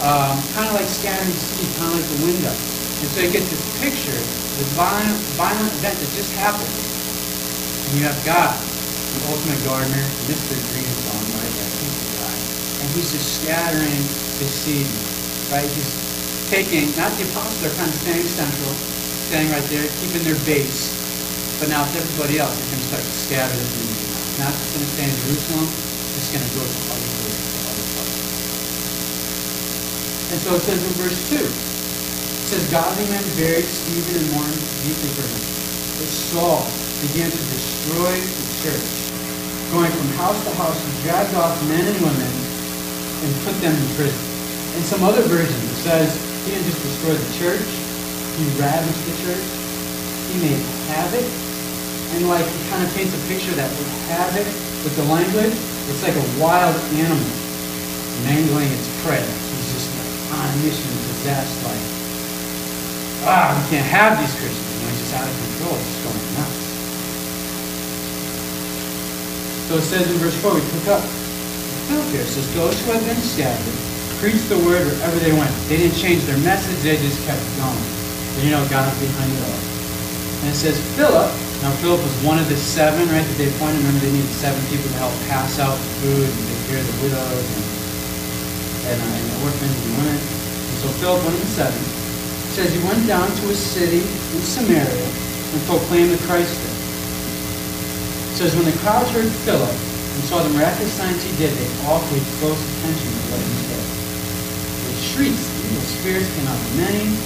um, 0.07 0.39
kind 0.55 0.71
of 0.71 0.79
like 0.79 0.87
scattering 0.87 1.35
seed, 1.35 1.67
kind 1.83 1.91
of 1.91 1.99
like 1.99 2.09
the 2.15 2.21
wind 2.31 2.47
up. 2.47 2.55
And 3.03 3.11
so 3.11 3.27
you 3.27 3.31
get 3.35 3.43
this 3.51 3.65
picture, 3.83 4.15
this 4.15 4.71
violent, 4.79 5.19
violent 5.35 5.73
event 5.83 5.99
that 5.99 6.11
just 6.15 6.31
happened. 6.39 6.96
And 7.87 7.95
you 7.99 8.03
have 8.03 8.19
God, 8.27 8.59
the 8.59 9.23
ultimate 9.31 9.63
gardener, 9.63 10.03
Mr. 10.27 10.59
Greenbaum, 10.75 11.23
right? 11.39 11.55
That. 11.55 11.71
And 12.83 12.91
he's 12.99 13.15
just 13.15 13.43
scattering 13.43 14.03
his 14.43 14.51
seed, 14.51 14.91
right? 15.55 15.71
He's 15.71 15.91
taking, 16.51 16.91
not 16.99 17.15
the 17.15 17.31
apostles 17.31 17.63
are 17.63 17.75
kind 17.79 17.87
of 17.87 17.99
staying 18.03 18.27
central, 18.27 18.75
staying 19.31 19.51
right 19.55 19.63
there, 19.71 19.87
keeping 20.03 20.27
their 20.27 20.39
base. 20.43 20.91
But 21.63 21.71
now 21.71 21.87
it's 21.87 21.95
everybody 21.95 22.39
else 22.43 22.59
that's 22.59 22.71
going 22.75 22.83
to 22.83 22.89
start 22.91 23.05
to 23.07 23.15
scatter 23.15 23.55
the 23.55 23.65
seed. 23.65 23.95
Not 24.43 24.51
just 24.51 24.75
going 24.75 24.85
to 24.85 24.93
stay 24.93 25.07
in 25.07 25.17
Jerusalem, 25.23 25.67
it's 26.19 26.31
going 26.35 26.43
to 26.43 26.53
go 26.59 26.63
to 26.67 26.79
other 26.91 27.11
places, 27.23 27.47
to 27.55 27.61
other 27.71 27.87
places. 27.95 28.27
And 30.35 30.39
so 30.43 30.51
it 30.59 30.63
says 30.67 30.83
in 30.83 30.93
verse 30.99 31.19
2, 31.31 31.39
it 31.39 32.47
says, 32.51 32.67
Godly 32.71 33.07
men 33.09 33.25
buried 33.39 33.71
Stephen 33.71 34.21
and 34.21 34.31
mourned 34.35 34.59
deeply 34.83 35.11
for 35.15 35.27
him. 35.27 35.43
But 36.03 36.11
Saul 36.11 36.67
began 37.05 37.29
to 37.29 37.43
destroy 37.53 38.15
the 38.17 38.47
church, 38.65 38.89
going 39.69 39.93
from 39.93 40.09
house 40.17 40.39
to 40.45 40.53
house, 40.57 40.79
he 40.81 40.91
dragged 41.05 41.35
off 41.37 41.53
men 41.69 41.85
and 41.85 41.99
women 42.01 42.33
and 43.21 43.31
put 43.45 43.53
them 43.61 43.75
in 43.75 43.87
prison. 43.99 44.25
In 44.77 44.83
some 44.85 45.05
other 45.05 45.23
versions, 45.29 45.61
it 45.73 45.81
says 45.85 46.09
he 46.45 46.53
didn't 46.57 46.69
just 46.69 46.81
destroy 46.81 47.13
the 47.13 47.33
church, 47.37 47.69
he 48.41 48.45
ravaged 48.57 49.03
the 49.09 49.17
church, 49.29 49.47
he 50.33 50.35
made 50.41 50.61
havoc, 50.89 51.27
and 52.17 52.29
like 52.29 52.45
he 52.45 52.61
kind 52.71 52.81
of 52.81 52.91
paints 52.95 53.13
a 53.13 53.21
picture 53.29 53.53
that 53.57 53.69
with 53.77 53.91
havoc, 54.09 54.47
with 54.85 54.95
the 54.97 55.07
language, 55.11 55.57
it's 55.93 56.03
like 56.03 56.17
a 56.17 56.27
wild 56.41 56.77
animal 56.97 57.33
mangling 58.25 58.73
its 58.73 58.89
prey. 59.05 59.21
He's 59.21 59.69
just 59.75 59.89
like 59.93 60.41
on 60.41 60.49
a 60.49 60.57
mission 60.65 60.87
to 60.87 61.01
possess, 61.13 61.49
like, 61.63 61.85
ah, 63.29 63.53
we 63.53 63.63
can't 63.69 63.87
have 63.87 64.19
these 64.19 64.33
Christians. 64.33 64.65
You 64.65 64.81
know, 64.81 64.89
he's 64.91 65.01
just 65.05 65.15
out 65.15 65.29
of 65.29 65.35
control, 65.37 65.77
just 65.77 66.01
going 66.03 66.25
nuts. 66.41 66.67
So 69.67 69.75
it 69.75 69.83
says 69.83 70.07
in 70.07 70.17
verse 70.23 70.39
4, 70.47 70.55
we 70.55 70.63
pick 70.79 70.87
up 70.95 71.03
Philip 71.91 72.07
here. 72.15 72.23
Says, 72.23 72.47
Those 72.55 72.79
who 72.87 72.95
had 72.95 73.03
been 73.03 73.19
scattered 73.19 73.79
preached 74.23 74.47
the 74.47 74.59
word 74.63 74.87
wherever 74.87 75.19
they 75.19 75.35
went. 75.35 75.51
They 75.67 75.77
didn't 75.83 75.99
change 75.99 76.23
their 76.25 76.39
message, 76.47 76.79
they 76.87 76.97
just 77.03 77.19
kept 77.27 77.43
going. 77.59 77.83
And 78.39 78.43
you 78.47 78.55
know, 78.55 78.63
God 78.71 78.87
was 78.87 78.99
behind 79.03 79.31
it 79.35 79.43
all. 79.43 79.61
And 80.47 80.55
it 80.55 80.59
says, 80.59 80.79
Philip, 80.95 81.31
Now 81.67 81.75
Philip 81.83 81.99
was 81.99 82.17
one 82.23 82.39
of 82.39 82.47
the 82.47 82.55
seven, 82.55 83.11
right, 83.11 83.27
that 83.27 83.37
they 83.39 83.51
appointed. 83.51 83.83
Remember, 83.83 84.07
they 84.07 84.15
needed 84.15 84.31
seven 84.39 84.63
people 84.71 84.87
to 84.87 84.99
help 85.03 85.15
pass 85.27 85.59
out 85.59 85.75
food 85.99 86.27
and 86.27 86.43
take 86.47 86.63
care 86.71 86.79
of 86.79 86.87
the 86.87 86.97
widows 87.03 87.47
and, 87.59 87.67
and, 88.87 88.99
uh, 89.03 89.17
and 89.19 89.25
the 89.31 89.37
orphans 89.43 89.75
and 89.83 89.93
women. 89.99 90.19
And 90.19 90.77
so 90.79 90.87
Philip, 91.03 91.27
one 91.27 91.35
of 91.35 91.43
the 91.43 91.53
seven, 91.55 91.83
says 92.55 92.71
he 92.71 92.83
went 92.87 93.03
down 93.07 93.27
to 93.27 93.45
a 93.51 93.57
city 93.57 94.07
in 94.07 94.41
Samaria 94.47 95.07
and 95.11 95.61
proclaimed 95.67 96.15
the 96.15 96.23
Christ 96.25 96.55
says 98.37 98.53
when 98.53 98.69
the 98.69 98.77
crowds 98.85 99.09
heard 99.17 99.33
Philip 99.49 99.65
and 99.73 100.21
saw 100.29 100.45
the 100.45 100.53
miraculous 100.53 100.93
signs 100.93 101.25
he 101.25 101.33
did, 101.41 101.49
they 101.57 101.69
all 101.89 102.05
paid 102.13 102.21
close 102.37 102.61
attention 102.61 103.09
to 103.09 103.23
what 103.33 103.41
he 103.41 103.53
said. 103.65 103.85
With 104.85 105.01
shrieks, 105.01 105.49
evil 105.65 105.81
spirits 105.81 106.29
came 106.37 106.45
out 106.45 106.61
of 106.61 106.69
many, 106.77 107.17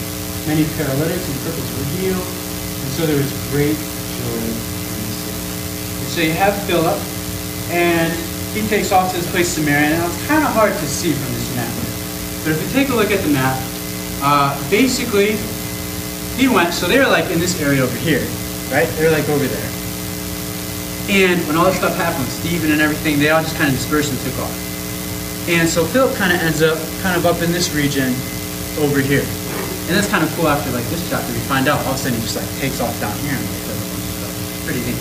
many 0.46 0.62
paralytics 0.78 1.26
and 1.26 1.36
cripples 1.42 1.66
were 1.74 1.88
healed, 1.98 2.22
and 2.22 2.90
so 2.94 3.10
there 3.10 3.18
was 3.18 3.26
great 3.50 3.74
joy 3.74 4.38
in 4.38 4.54
the 4.54 5.14
city. 5.18 5.42
So 6.14 6.18
you 6.22 6.34
have 6.38 6.54
Philip, 6.70 6.94
and 7.74 8.14
he 8.54 8.62
takes 8.70 8.94
off 8.94 9.10
to 9.10 9.18
this 9.18 9.26
place, 9.34 9.50
Samaria, 9.50 9.98
and 9.98 10.06
it's 10.06 10.26
kind 10.30 10.46
of 10.46 10.54
hard 10.54 10.70
to 10.70 10.86
see 10.86 11.10
from 11.10 11.34
this 11.34 11.50
map. 11.58 11.74
But 12.46 12.54
if 12.54 12.62
you 12.62 12.70
take 12.70 12.88
a 12.90 12.94
look 12.94 13.10
at 13.10 13.18
the 13.26 13.34
map, 13.34 13.58
uh, 14.22 14.54
basically, 14.70 15.34
he 16.38 16.46
went, 16.46 16.70
so 16.70 16.86
they 16.86 17.02
were 17.02 17.10
like 17.10 17.34
in 17.34 17.42
this 17.42 17.58
area 17.58 17.82
over 17.82 17.98
here, 17.98 18.22
right? 18.70 18.86
They're 18.94 19.10
like 19.10 19.26
over 19.26 19.42
there. 19.42 19.79
And 21.08 21.40
when 21.46 21.56
all 21.56 21.64
this 21.66 21.78
stuff 21.78 21.96
happened, 21.96 22.28
Stephen 22.28 22.70
and 22.70 22.80
everything, 22.80 23.18
they 23.18 23.30
all 23.30 23.42
just 23.42 23.56
kind 23.56 23.70
of 23.70 23.74
dispersed 23.74 24.12
and 24.12 24.20
took 24.20 24.36
off. 24.44 24.52
And 25.48 25.68
so 25.68 25.84
Philip 25.84 26.14
kind 26.14 26.32
of 26.32 26.38
ends 26.42 26.62
up 26.62 26.78
kind 27.02 27.16
of 27.16 27.24
up 27.26 27.42
in 27.42 27.50
this 27.50 27.72
region 27.74 28.12
over 28.78 29.00
here. 29.00 29.24
And 29.90 29.98
that's 29.98 30.06
kind 30.06 30.22
of 30.22 30.30
cool 30.36 30.46
after 30.46 30.70
like 30.70 30.86
this 30.92 31.02
chapter, 31.10 31.32
we 31.32 31.42
find 31.50 31.66
out 31.66 31.82
all 31.82 31.94
of 31.94 31.98
a 31.98 31.98
sudden 31.98 32.14
he 32.14 32.22
just 32.22 32.38
like 32.38 32.46
takes 32.62 32.78
off 32.78 32.94
down 33.00 33.16
here 33.26 33.34
and 33.34 33.42
like 33.42 33.74
a. 33.74 33.76
Pretty 34.62 34.84
neat. 34.86 35.00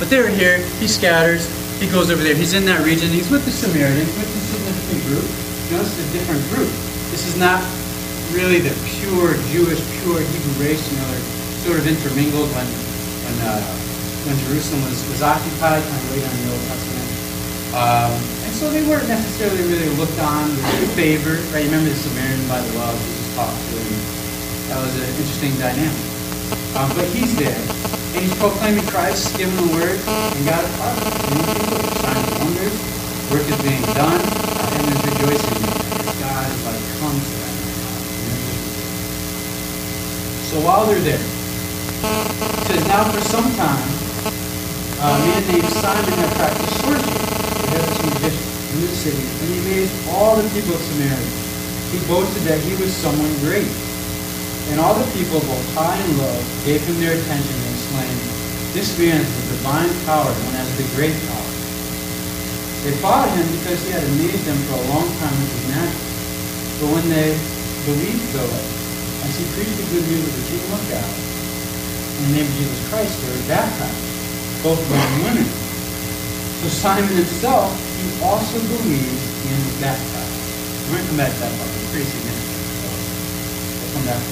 But 0.00 0.08
they 0.08 0.16
were 0.16 0.32
here, 0.32 0.64
he 0.80 0.88
scatters, 0.88 1.44
he 1.76 1.84
goes 1.90 2.08
over 2.08 2.22
there, 2.22 2.34
he's 2.34 2.54
in 2.54 2.64
that 2.64 2.80
region, 2.80 3.12
he's 3.12 3.28
with 3.28 3.44
the 3.44 3.52
Samaritans, 3.52 4.08
with 4.16 4.30
the 4.32 4.40
significant 4.48 5.00
group. 5.12 5.28
Notice 5.68 5.92
the 5.92 6.08
different 6.16 6.40
group. 6.48 6.72
This 7.12 7.28
is 7.28 7.36
not 7.36 7.60
really 8.32 8.64
the 8.64 8.72
pure 8.96 9.36
Jewish, 9.52 9.82
pure 10.00 10.24
Hebrew 10.24 10.56
race. 10.56 10.80
You 10.88 10.96
know, 10.96 11.08
they're 11.12 11.28
sort 11.66 11.78
of 11.78 11.84
intermingled 11.84 12.48
when 12.56 12.64
when 12.64 13.36
uh, 13.44 13.60
when 14.26 14.36
Jerusalem 14.44 14.84
was, 14.84 15.00
was 15.08 15.22
occupied, 15.22 15.82
kind 15.82 16.00
of 16.00 16.10
late 16.12 16.24
on 16.24 16.34
the 16.36 16.48
Old 16.52 16.64
Testament. 16.68 17.08
Um, 17.70 18.10
and 18.44 18.52
so 18.52 18.68
they 18.68 18.82
weren't 18.82 19.06
necessarily 19.06 19.62
really 19.70 19.88
looked 19.96 20.18
on 20.18 20.50
with 20.50 20.92
favor, 20.94 21.38
right? 21.54 21.64
You 21.64 21.70
remember 21.70 21.90
the 21.90 21.96
Samaritan 21.96 22.42
by 22.50 22.60
the 22.60 22.72
well, 22.74 22.92
Jesus 22.98 23.34
talked 23.38 23.54
to 23.54 23.76
him. 23.78 24.00
That 24.68 24.78
was 24.82 24.94
an 24.98 25.06
interesting 25.14 25.54
dynamic. 25.56 26.06
Um, 26.74 26.90
but 26.98 27.06
he's 27.14 27.34
there, 27.38 27.54
and 27.54 28.20
he's 28.26 28.34
proclaiming 28.38 28.86
Christ, 28.86 29.38
giving 29.38 29.54
the 29.54 29.70
word, 29.74 29.98
and 30.02 30.42
God 30.46 30.66
is 30.66 30.74
part 30.82 30.98
signs 32.02 32.26
and 32.26 32.38
wonders, 32.42 32.74
work 33.30 33.46
is 33.46 33.58
being 33.62 33.82
done, 33.94 34.18
and 34.18 34.80
there's 34.86 35.04
rejoicing 35.14 35.62
in. 35.62 35.70
God 36.18 36.46
is 36.50 36.62
like, 36.66 36.82
come 36.98 37.14
to 37.14 37.34
them. 37.38 37.54
So 40.50 40.58
while 40.66 40.86
they're 40.86 40.98
there, 41.06 41.22
it 41.22 42.66
says, 42.66 42.82
now 42.88 43.06
for 43.12 43.20
some 43.20 43.46
time, 43.54 43.99
a 45.00 45.16
man 45.16 45.40
named 45.48 45.72
Simon 45.80 46.12
had 46.12 46.28
practiced 46.36 46.76
sorcery. 46.84 47.08
He 47.08 47.66
had 47.72 47.80
this 47.88 48.00
magician 48.04 48.44
in 48.76 48.78
the 48.84 48.92
city, 48.92 49.24
and 49.24 49.46
he 49.48 49.56
amazed 49.64 49.96
all 50.12 50.36
the 50.36 50.44
people 50.52 50.76
of 50.76 50.82
Samaria. 50.92 51.32
He 51.88 51.98
boasted 52.04 52.44
that 52.44 52.60
he 52.60 52.76
was 52.76 52.92
someone 52.92 53.32
great. 53.40 53.72
And 54.68 54.76
all 54.76 54.92
the 54.92 55.08
people, 55.16 55.40
both 55.40 55.66
high 55.72 55.96
and 55.96 56.12
low, 56.20 56.36
gave 56.68 56.84
him 56.84 57.00
their 57.00 57.16
attention 57.16 57.48
and 57.48 57.68
exclaimed, 57.72 58.22
This 58.76 58.92
man 59.00 59.24
is 59.24 59.32
the 59.40 59.56
divine 59.56 59.88
power 60.04 60.28
known 60.28 60.54
as 60.60 60.68
the 60.76 60.84
great 60.92 61.16
power. 61.32 61.50
They 62.84 62.92
followed 63.00 63.32
him 63.40 63.48
because 63.56 63.80
he 63.80 63.96
had 63.96 64.04
amazed 64.04 64.44
them 64.44 64.60
for 64.68 64.84
a 64.84 64.86
long 64.92 65.08
time 65.16 65.32
with 65.40 65.48
his 65.48 65.64
magic. 65.72 66.00
But 66.76 66.88
when 66.92 67.08
they 67.08 67.40
believed 67.88 68.20
Philip, 68.36 68.64
as 69.24 69.32
he 69.32 69.48
preached 69.56 69.80
the 69.80 69.88
good 69.96 70.04
news 70.12 70.28
of 70.28 70.34
the 70.36 70.44
kingdom 70.44 70.72
of 70.76 70.84
God 70.92 71.08
in 71.08 72.20
the 72.28 72.32
name 72.36 72.48
of 72.52 72.56
Jesus 72.60 72.80
Christ, 72.92 73.16
they 73.24 73.32
were 73.32 73.48
baptized, 73.48 74.09
both 74.62 74.80
men 74.92 75.00
and 75.00 75.22
women. 75.24 75.48
So 76.60 76.68
Simon 76.68 77.08
himself, 77.16 77.72
he 77.96 78.08
also 78.20 78.60
believes 78.60 79.24
in 79.48 79.56
was 79.64 79.76
baptized. 79.80 80.36
We're 80.88 81.00
going 81.00 81.04
to 81.04 81.08
come 81.08 81.20
back 81.20 81.32
to 81.32 81.40
that 81.40 81.52
part. 81.56 81.70
It's 81.72 81.88
pretty 81.88 82.08
significant. 82.12 82.64
We'll 83.80 83.92
come 83.96 84.06
back. 84.06 84.22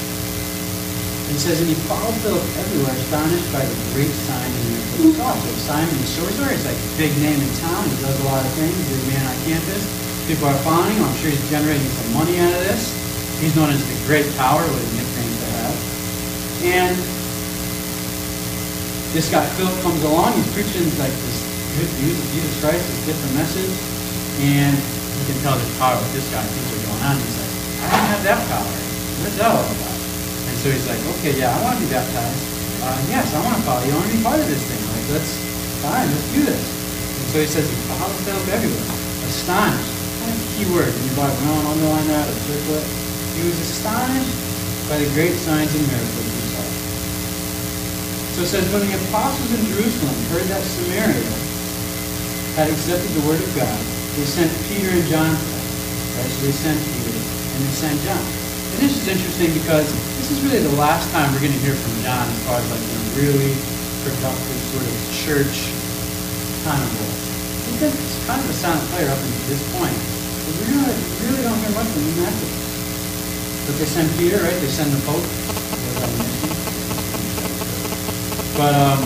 It 1.29 1.37
says, 1.37 1.61
and 1.61 1.69
he 1.69 1.77
followed 1.85 2.13
Philip 2.25 2.41
everywhere, 2.57 2.93
astonished 2.93 3.49
by 3.53 3.61
the 3.61 3.77
great 3.93 4.09
sign 4.25 4.49
and 4.49 4.65
miracles 4.69 5.01
he 5.01 5.13
saw. 5.13 5.29
So 5.33 5.49
Simon 5.65 5.93
the 5.93 6.09
sorcerer 6.09 6.51
is 6.53 6.65
like 6.65 6.77
a 6.77 6.89
big 6.97 7.13
name 7.21 7.37
in 7.37 7.51
town. 7.61 7.85
He 7.85 7.97
does 8.01 8.17
a 8.17 8.25
lot 8.25 8.41
of 8.41 8.51
things. 8.57 8.73
He's 8.73 8.97
a 8.97 9.09
man 9.13 9.23
on 9.29 9.37
campus. 9.45 9.83
People 10.25 10.49
are 10.49 10.61
following 10.65 10.93
him. 10.97 11.05
I'm 11.05 11.17
sure 11.21 11.29
he's 11.29 11.49
generating 11.49 11.85
some 11.85 12.09
money 12.17 12.37
out 12.41 12.53
of 12.53 12.61
this. 12.65 12.93
He's 13.41 13.55
known 13.55 13.69
as 13.69 13.81
the 13.81 13.97
Great 14.05 14.25
Power, 14.37 14.61
what 14.61 14.81
his 14.81 14.93
nickname 14.93 15.33
to 15.37 15.47
have. 15.57 15.77
And 16.65 16.97
this 19.13 19.31
guy 19.33 19.41
Philip 19.57 19.73
comes 19.81 20.01
along. 20.05 20.37
He's 20.37 20.49
preaching 20.53 20.85
like 21.01 21.13
this 21.25 21.37
good 21.77 21.91
news 22.03 22.17
of 22.17 22.27
Jesus 22.29 22.53
Christ, 22.61 22.81
this 22.85 23.01
different 23.09 23.33
message, 23.41 23.73
and 24.45 24.75
you 24.77 25.23
can 25.25 25.37
tell 25.41 25.57
there's 25.57 25.75
power 25.81 25.97
with 25.97 26.13
this 26.13 26.27
guy. 26.29 26.43
Things 26.45 26.69
are 26.69 26.83
going 26.85 27.03
on. 27.09 27.15
He's 27.17 27.37
like, 27.41 27.53
I 27.79 27.85
don't 27.89 28.09
have 28.13 28.23
that 28.27 28.39
power. 28.45 28.73
What's 29.25 29.37
that 29.41 29.49
all 29.49 29.65
about? 29.65 29.97
And 30.49 30.55
so 30.61 30.67
he's 30.69 30.85
like, 30.85 31.01
okay, 31.17 31.33
yeah, 31.41 31.49
I 31.51 31.57
want 31.65 31.79
to 31.79 31.81
be 31.83 31.89
baptized. 31.89 32.43
Uh, 32.79 32.95
yes, 33.09 33.27
I 33.33 33.39
want 33.43 33.57
to 33.57 33.63
follow 33.65 33.83
you. 33.83 33.91
I 33.91 33.97
want 33.97 34.09
to 34.11 34.15
be 34.15 34.23
part 34.23 34.39
of 34.39 34.47
this 34.47 34.63
thing. 34.63 34.81
Like, 34.93 35.07
let's 35.17 35.31
fine, 35.81 36.07
let's 36.07 36.29
do 36.31 36.41
this. 36.45 36.63
And 36.63 37.27
so 37.33 37.37
he 37.41 37.49
says 37.49 37.65
he 37.65 37.75
follows 37.89 38.15
Philip 38.23 38.47
everywhere. 38.53 38.87
Astonished. 39.25 39.93
Kind 40.21 40.31
of 40.31 40.39
key 40.53 40.65
word 40.69 40.91
in 40.93 41.01
your 41.09 41.17
Bible. 41.17 41.39
No, 41.49 41.73
underline 41.73 42.07
that 42.13 42.29
or 42.29 42.37
circle 42.45 42.77
it. 42.77 42.87
He 43.35 43.41
was 43.47 43.57
astonished 43.57 44.35
by 44.87 45.01
the 45.01 45.09
great 45.17 45.35
signs 45.41 45.73
and 45.73 45.85
miracles. 45.87 46.28
So 48.35 48.45
it 48.45 48.49
says, 48.49 48.65
when 48.71 48.85
the 48.85 48.95
apostles 49.07 49.51
in 49.53 49.61
Jerusalem 49.71 50.15
heard 50.29 50.45
that 50.49 50.61
Samaria 50.61 51.33
had 52.55 52.69
accepted 52.69 53.09
the 53.15 53.23
word 53.27 53.41
of 53.41 53.51
God, 53.55 53.79
they 54.15 54.25
sent 54.25 54.49
Peter 54.69 54.89
and 54.91 55.05
John 55.09 55.31
to 55.31 55.45
them. 55.45 55.65
Right? 56.17 56.29
So 56.29 56.39
they 56.45 56.55
sent 56.55 56.77
Peter 56.79 57.13
and 57.13 57.59
they 57.65 57.75
sent 57.75 57.97
John. 58.05 58.23
And 58.73 58.77
this 58.85 58.95
is 58.95 59.05
interesting 59.09 59.53
because 59.57 59.87
this 60.21 60.31
is 60.31 60.39
really 60.45 60.61
the 60.61 60.77
last 60.77 61.09
time 61.11 61.31
we're 61.33 61.43
going 61.43 61.55
to 61.55 61.63
hear 61.65 61.75
from 61.75 61.93
John 62.05 62.25
as 62.27 62.39
far 62.45 62.57
as 62.61 62.67
like 62.69 62.85
a 62.85 62.99
really 63.17 63.53
productive 64.05 64.59
sort 64.71 64.85
of 64.85 64.95
church 65.25 65.73
kind 66.63 66.79
of 66.79 66.89
role. 66.97 67.17
He's 67.81 68.17
kind 68.27 68.39
of 68.39 68.49
a 68.49 68.57
silent 68.57 68.85
player 68.93 69.09
up 69.09 69.19
until 69.19 69.45
this 69.49 69.63
point. 69.73 69.97
But 70.47 70.53
we 70.57 70.63
really, 70.73 70.97
really 71.25 71.43
don't 71.43 71.59
hear 71.59 71.73
much 71.75 71.89
from 71.91 72.03
him 72.03 72.25
after 72.25 72.69
but 73.69 73.77
they 73.77 73.85
send 73.85 74.09
Peter, 74.17 74.37
right? 74.37 74.59
They 74.61 74.67
send 74.67 74.91
the 74.91 74.99
Pope. 75.05 76.58
But 78.59 78.75
um, 78.75 78.99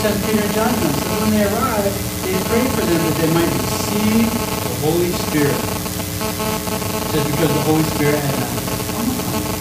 sent 0.00 0.16
Peter 0.24 0.40
and 0.40 0.54
John 0.56 0.72
to. 0.72 0.88
So 0.96 1.12
when 1.20 1.28
they 1.28 1.44
arrived, 1.44 1.92
they 2.24 2.32
prayed 2.48 2.72
for 2.72 2.88
them 2.88 3.04
that 3.04 3.16
they 3.20 3.28
might 3.36 3.52
receive 3.52 4.32
the 4.32 4.74
Holy 4.80 5.12
Spirit. 5.28 5.52
It 5.52 7.08
says 7.12 7.24
because 7.28 7.52
the 7.52 7.64
Holy 7.68 7.84
Spirit 7.92 8.16
had 8.16 8.32
not 8.40 8.48
come 8.48 9.12
upon 9.12 9.44
them. 9.44 9.60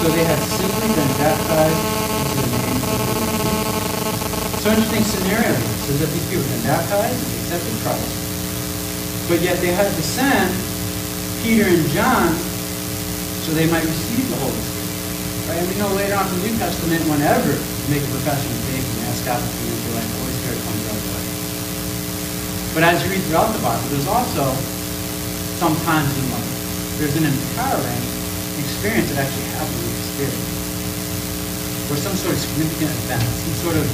So 0.00 0.08
they 0.16 0.24
had 0.24 0.40
simply 0.48 0.88
been 0.96 1.12
baptized 1.20 1.84
into 2.24 2.40
the 2.40 2.48
name 2.56 2.80
of 2.80 2.88
the 2.88 3.04
Lord. 3.04 3.60
So 4.64 4.72
interesting 4.72 5.04
scenario 5.04 5.52
here. 5.52 5.76
Says 5.84 6.00
that 6.00 6.08
these 6.08 6.24
people 6.32 6.40
had 6.40 6.56
been 6.56 6.72
baptized, 6.72 7.20
they 7.20 7.36
accepted 7.52 7.76
Christ, 7.84 8.16
but 9.28 9.44
yet 9.44 9.60
they 9.60 9.76
had 9.76 9.92
to 9.92 10.02
send 10.02 10.56
Peter 11.44 11.68
and 11.68 11.84
John 11.92 12.32
so 13.44 13.52
they 13.52 13.68
might 13.68 13.84
receive 13.84 14.24
the 14.32 14.40
Holy 14.40 14.56
Spirit. 14.56 14.75
Right? 15.46 15.62
And 15.62 15.66
we 15.70 15.78
know 15.78 15.86
later 15.94 16.18
on 16.18 16.26
in 16.26 16.42
the 16.42 16.50
New 16.50 16.56
Testament, 16.58 17.06
whenever 17.06 17.54
you 17.54 17.86
make 17.86 18.02
a 18.02 18.10
profession 18.10 18.50
of 18.50 18.60
faith 18.66 18.82
and 18.82 18.98
ask 19.14 19.22
God 19.22 19.38
to 19.38 19.46
into 19.46 19.78
your 19.86 19.94
life, 19.94 20.10
the 20.10 20.18
Holy 20.18 20.34
Spirit 20.42 20.58
comes 20.58 20.82
right 20.90 21.02
away. 21.06 21.24
But 22.74 22.82
as 22.82 22.96
you 23.06 23.14
read 23.14 23.22
throughout 23.30 23.54
the 23.54 23.62
Bible, 23.62 23.86
there's 23.94 24.10
also 24.10 24.42
sometimes 25.62 26.10
in 26.18 26.26
life, 26.34 26.50
there's 26.98 27.14
an 27.14 27.30
empowering 27.30 28.04
experience 28.58 29.06
that 29.14 29.22
actually 29.22 29.46
happens 29.54 29.78
with 29.86 29.94
the 29.94 30.06
Spirit. 30.18 30.42
Or 31.90 31.96
some 32.02 32.18
sort 32.18 32.34
of 32.34 32.40
significant 32.42 32.90
event, 33.06 33.22
some 33.22 33.56
sort 33.70 33.76
of 33.78 33.86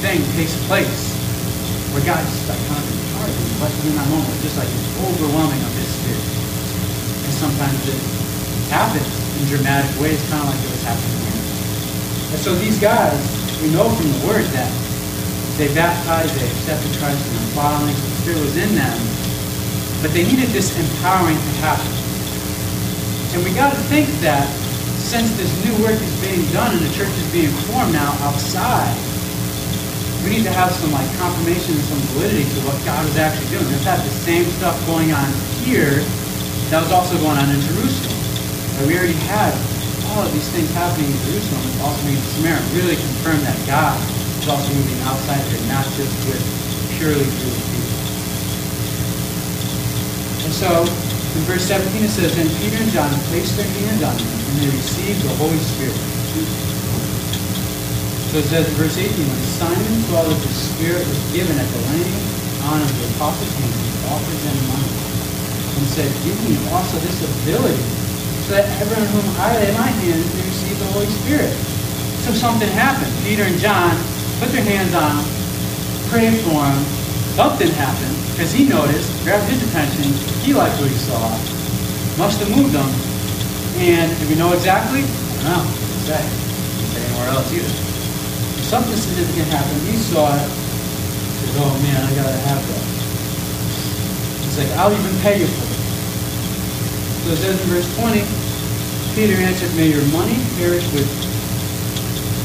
thing 0.00 0.24
takes 0.40 0.56
place 0.64 1.12
where 1.92 2.00
God 2.08 2.24
just 2.24 2.48
like 2.48 2.64
kind 2.72 2.80
of 2.80 2.96
you, 2.96 3.60
blesses 3.60 3.84
in 3.86 3.94
that 3.94 4.08
moment, 4.08 4.40
just 4.40 4.56
like 4.56 4.72
it's 4.72 4.88
overwhelming 5.04 5.60
of 5.60 5.72
His 5.76 5.90
Spirit. 6.00 6.26
And 7.28 7.32
sometimes 7.36 7.76
it 7.92 8.23
happens 8.70 9.08
in 9.40 9.48
dramatic 9.48 9.90
ways, 10.00 10.20
kind 10.30 10.42
of 10.42 10.52
like 10.52 10.60
it 10.62 10.70
was 10.70 10.84
happening 10.84 11.18
here. 11.26 11.40
And 12.34 12.40
so 12.40 12.54
these 12.56 12.78
guys, 12.78 13.18
we 13.60 13.70
know 13.70 13.88
from 13.90 14.08
the 14.10 14.20
Word 14.26 14.46
that 14.56 14.70
they 15.56 15.72
baptized, 15.74 16.34
they 16.34 16.46
accepted 16.46 16.90
Christ 16.98 17.18
and 17.18 17.34
their 17.38 17.50
following, 17.54 17.94
the 17.94 18.14
Spirit 18.22 18.40
was 18.42 18.56
in 18.56 18.74
them, 18.74 18.98
but 20.02 20.10
they 20.10 20.26
needed 20.26 20.50
this 20.50 20.74
empowering 20.74 21.38
to 21.38 21.52
happen. 21.62 21.92
And 23.34 23.42
we 23.42 23.54
got 23.54 23.74
to 23.74 23.82
think 23.90 24.06
that 24.22 24.46
since 24.98 25.30
this 25.36 25.50
new 25.66 25.74
work 25.84 25.98
is 26.00 26.14
being 26.22 26.42
done 26.50 26.74
and 26.74 26.82
the 26.82 26.92
church 26.94 27.10
is 27.10 27.28
being 27.30 27.50
formed 27.66 27.92
now 27.92 28.14
outside, 28.26 28.94
we 30.24 30.30
need 30.30 30.44
to 30.44 30.54
have 30.54 30.72
some 30.72 30.90
like 30.90 31.06
confirmation 31.18 31.76
and 31.76 31.84
some 31.84 32.00
validity 32.16 32.48
to 32.48 32.58
what 32.64 32.78
God 32.84 33.04
is 33.06 33.16
actually 33.18 33.50
doing. 33.52 33.68
Let's 33.68 33.84
have 33.84 34.02
the 34.02 34.16
same 34.24 34.44
stuff 34.56 34.74
going 34.86 35.12
on 35.12 35.28
here 35.60 36.00
that 36.72 36.80
was 36.80 36.90
also 36.90 37.18
going 37.20 37.36
on 37.36 37.50
in 37.50 37.60
Jerusalem. 37.60 38.23
Right? 38.76 38.86
We 38.86 38.98
already 38.98 39.18
had 39.30 39.54
all 40.10 40.22
of 40.26 40.32
these 40.32 40.48
things 40.50 40.70
happening 40.74 41.10
in 41.10 41.18
Jerusalem, 41.26 41.62
and 41.62 41.80
also 41.82 42.02
in 42.06 42.18
Samaria, 42.38 42.62
really 42.74 42.96
confirm 42.96 43.38
that 43.46 43.58
God 43.66 43.96
is 44.42 44.48
also 44.48 44.68
moving 44.74 45.00
outside 45.06 45.42
here, 45.50 45.62
not 45.70 45.86
just 45.94 46.12
with 46.28 46.42
purely 46.98 47.24
Jewish 47.24 47.64
people. 47.70 47.98
And 50.44 50.52
so 50.52 50.70
in 51.34 51.42
verse 51.50 51.66
17 51.66 52.04
it 52.04 52.14
says, 52.14 52.36
Then 52.36 52.46
Peter 52.62 52.78
and 52.78 52.90
John 52.94 53.10
placed 53.26 53.56
their 53.58 53.66
hands 53.66 54.02
on 54.06 54.14
them, 54.14 54.28
and 54.30 54.54
they 54.62 54.70
received 54.70 55.22
the 55.26 55.34
Holy 55.34 55.58
Spirit. 55.58 55.98
So 58.30 58.38
it 58.38 58.46
says 58.50 58.66
in 58.66 58.74
verse 58.78 58.98
18, 58.98 59.10
When 59.10 59.42
Simon 59.58 59.94
saw 60.10 60.22
that 60.22 60.38
the 60.38 60.54
Spirit 60.54 61.02
was 61.06 61.22
given 61.34 61.58
at 61.58 61.66
the 61.66 61.80
laying 61.90 62.22
on 62.70 62.82
of 62.82 62.90
the 62.90 63.06
apostles' 63.14 63.50
hands, 63.58 63.78
he 63.82 63.90
offered 64.14 64.40
them 64.46 64.58
money, 64.70 64.94
and 65.74 65.86
said, 65.90 66.10
Give 66.22 66.38
me 66.46 66.54
also 66.70 66.98
this 67.02 67.18
ability, 67.18 67.82
so 68.44 68.52
that 68.52 68.68
everyone 68.76 69.08
whom 69.08 69.24
I 69.40 69.56
lay 69.56 69.72
my 69.72 69.88
hands 69.88 70.28
may 70.36 70.44
receive 70.44 70.76
the 70.78 70.88
Holy 70.92 71.08
Spirit. 71.24 71.52
So 72.28 72.32
something 72.36 72.68
happened. 72.76 73.08
Peter 73.24 73.44
and 73.44 73.56
John 73.56 73.96
put 74.36 74.52
their 74.52 74.64
hands 74.64 74.92
on 74.92 75.16
him, 75.16 75.26
prayed 76.12 76.36
for 76.44 76.60
him, 76.60 76.80
something 77.40 77.72
happened, 77.80 78.16
because 78.32 78.52
he 78.52 78.68
noticed, 78.68 79.08
grabbed 79.24 79.48
his 79.48 79.64
attention, 79.64 80.12
he 80.44 80.52
liked 80.52 80.76
what 80.76 80.92
he 80.92 80.98
saw, 81.08 81.24
must 82.20 82.38
have 82.44 82.52
moved 82.52 82.76
him, 82.76 82.90
and 83.80 84.12
do 84.20 84.28
we 84.28 84.36
know 84.36 84.52
exactly? 84.52 85.00
I 85.00 85.56
don't 85.56 85.64
know. 85.64 85.84
Say, 86.04 86.20
anywhere 86.20 87.28
else 87.32 87.48
either. 87.48 87.72
Something 88.68 88.96
significant 88.96 89.48
happened. 89.48 89.80
He 89.88 89.96
saw 89.96 90.36
it. 90.36 90.44
He 90.44 91.48
said, 91.48 91.64
"Oh 91.64 91.72
man, 91.82 92.00
I 92.04 92.14
gotta 92.14 92.36
have 92.44 92.60
that." 92.60 92.84
He's 94.44 94.58
like, 94.58 94.70
"I'll 94.78 94.92
even 94.92 95.20
pay 95.20 95.40
you 95.40 95.46
for 95.46 95.64
it." 95.70 95.73
So 97.24 97.32
it 97.32 97.40
says 97.40 97.56
in 97.56 97.72
verse 97.72 97.88
20, 97.96 98.20
Peter 99.16 99.40
answered, 99.40 99.72
"May 99.80 99.88
your 99.88 100.04
money 100.12 100.36
perish 100.60 100.84
with 100.92 101.08
you, 101.08 101.32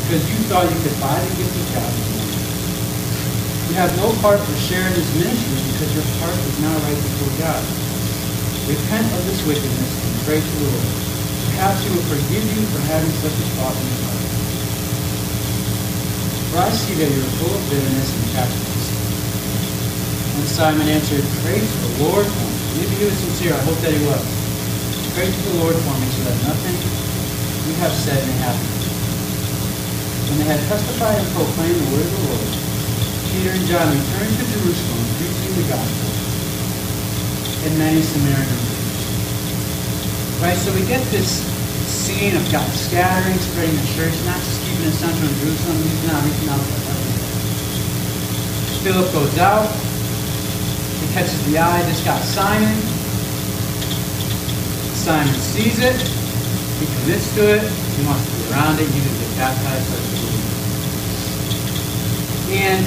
because 0.08 0.24
you 0.32 0.40
thought 0.48 0.72
you 0.72 0.80
could 0.80 0.96
buy 1.04 1.20
the 1.20 1.36
gift 1.36 1.52
of 1.52 1.68
God 1.76 1.92
with 1.92 2.16
money." 2.16 2.40
You 3.68 3.76
have 3.76 3.92
no 4.00 4.08
part 4.24 4.40
or 4.40 4.56
share 4.56 4.88
in 4.88 4.96
his 4.96 5.12
ministry 5.20 5.60
because 5.76 5.92
your 5.92 6.08
heart 6.24 6.40
is 6.40 6.58
not 6.64 6.80
right 6.80 6.96
before 6.96 7.28
God. 7.44 7.60
Repent 8.72 9.04
of 9.20 9.22
this 9.28 9.44
wickedness 9.44 9.92
and 10.00 10.16
pray 10.24 10.40
to 10.40 10.48
the 10.48 10.72
Lord. 10.72 10.88
Perhaps 11.52 11.84
he 11.84 11.90
will 11.92 12.08
forgive 12.08 12.48
you 12.48 12.64
for 12.72 12.80
having 12.88 13.12
such 13.20 13.36
a 13.36 13.46
thought 13.60 13.76
in 13.76 13.84
your 13.84 14.00
heart. 14.08 14.24
For 16.56 16.58
I 16.64 16.72
see 16.72 16.96
that 17.04 17.12
you 17.12 17.20
are 17.20 17.36
full 17.44 17.52
of 17.52 17.64
bitterness 17.68 18.16
and 18.16 18.32
captiveness. 18.32 18.86
And 20.40 20.48
Simon 20.48 20.88
answered, 20.88 21.28
Pray 21.44 21.60
to 21.60 21.78
the 21.84 21.92
Lord 22.08 22.24
for 22.24 22.48
me. 22.48 22.80
Maybe 22.80 22.96
he 22.96 23.06
was 23.12 23.18
sincere. 23.28 23.60
I 23.60 23.62
hope 23.68 23.76
that 23.84 23.92
he 23.92 24.06
was. 24.08 24.39
Pray 25.18 25.26
to 25.26 25.42
the 25.52 25.58
Lord 25.60 25.76
for 25.76 25.96
me 26.00 26.08
so 26.16 26.22
that 26.30 26.38
nothing 26.48 26.78
you 27.68 27.74
have 27.82 27.92
said 27.92 28.22
may 28.24 28.38
happen. 28.46 28.70
When 30.30 30.38
they 30.40 30.48
had 30.48 30.62
testified 30.70 31.18
and 31.18 31.28
proclaimed 31.34 31.76
the 31.76 31.90
word 31.92 32.06
of 32.06 32.14
the 32.14 32.24
Lord, 32.30 32.52
Peter 33.34 33.52
and 33.58 33.66
John 33.68 33.90
returned 33.90 34.36
to 34.38 34.46
Jerusalem, 34.54 35.02
preaching 35.18 35.54
the 35.60 35.66
gospel 35.68 36.10
in 37.66 37.72
many 37.82 38.00
Samaritan 38.06 38.60
cities. 38.70 39.02
Right, 40.40 40.56
so 40.56 40.72
we 40.78 40.86
get 40.88 41.04
this 41.10 41.42
scene 41.90 42.38
of 42.38 42.46
God 42.54 42.70
scattering, 42.72 43.38
spreading 43.42 43.76
the 43.76 43.90
church, 43.98 44.14
not 44.30 44.40
just 44.40 44.62
keeping 44.64 44.88
it 44.88 44.96
central 44.96 45.26
in 45.26 45.36
Jerusalem, 45.42 45.78
he's 45.84 46.06
not 46.06 46.22
reaching 46.24 46.50
out 46.54 46.62
to 46.62 46.74
everywhere. 46.86 47.28
Philip 48.86 49.10
goes 49.12 49.36
out, 49.42 49.68
he 51.02 51.12
catches 51.12 51.42
the 51.50 51.58
eye, 51.58 51.82
this 51.90 52.00
guy 52.06 52.20
Simon. 52.22 52.99
Simon 55.10 55.34
sees 55.42 55.82
it, 55.82 55.98
he 56.78 56.86
commits 57.02 57.34
to 57.34 57.42
it, 57.42 57.66
he 57.66 58.06
wants 58.06 58.22
to 58.30 58.30
be 58.30 58.46
around 58.54 58.78
it, 58.78 58.86
he 58.94 59.02
can 59.02 59.10
get 59.18 59.42
baptized, 59.42 59.90
to 59.90 59.98
believe. 60.06 60.38
And 62.54 62.86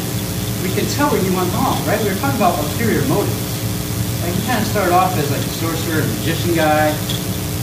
we 0.63 0.71
can 0.71 0.87
tell 0.95 1.11
where 1.11 1.19
he 1.19 1.35
went 1.35 1.51
wrong, 1.51 1.83
right? 1.83 1.99
We 1.99 2.15
were 2.15 2.21
talking 2.23 2.39
about 2.39 2.55
ulterior 2.63 3.03
motives. 3.11 3.35
Like 4.23 4.39
he 4.39 4.43
kind 4.47 4.63
of 4.63 4.71
started 4.71 4.95
off 4.95 5.19
as 5.19 5.35
like 5.35 5.43
a 5.43 5.55
sorcerer, 5.59 5.99
a 5.99 6.07
magician 6.23 6.55
guy. 6.55 6.95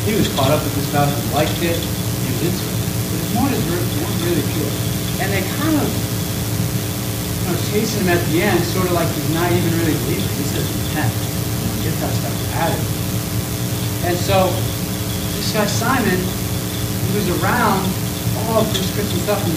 He 0.04 0.20
was 0.20 0.28
caught 0.36 0.52
up 0.52 0.60
with 0.60 0.76
this 0.76 0.92
stuff, 0.92 1.08
he 1.08 1.24
liked 1.32 1.56
it, 1.64 1.80
he 1.80 2.28
was 2.28 2.52
into 2.52 2.60
it. 2.60 2.76
But 2.84 3.16
his 3.16 3.32
motives 3.40 3.64
weren't 3.64 4.20
really 4.28 4.44
pure. 4.44 4.76
And 5.24 5.32
they 5.32 5.48
kind 5.56 5.80
of 5.80 5.88
you 5.88 7.48
know, 7.48 7.56
chasing 7.72 8.04
him 8.04 8.12
at 8.12 8.20
the 8.28 8.44
end, 8.44 8.60
sort 8.76 8.92
of 8.92 9.00
like 9.00 9.08
he's 9.08 9.32
not 9.32 9.56
even 9.56 9.72
really 9.80 9.96
believing. 10.04 10.36
He 10.36 10.44
says 10.52 10.68
repent. 10.68 11.16
Get 11.80 11.96
that 12.04 12.12
stuff 12.12 12.60
out 12.60 12.76
of. 12.76 12.99
And 14.08 14.16
so 14.16 14.48
this 15.36 15.52
guy 15.52 15.68
Simon, 15.68 16.20
he 16.20 17.12
was 17.16 17.28
around 17.42 17.84
all 18.48 18.64
of 18.64 18.68
this 18.72 18.88
Christian 18.96 19.20
stuff 19.28 19.44
and 19.44 19.56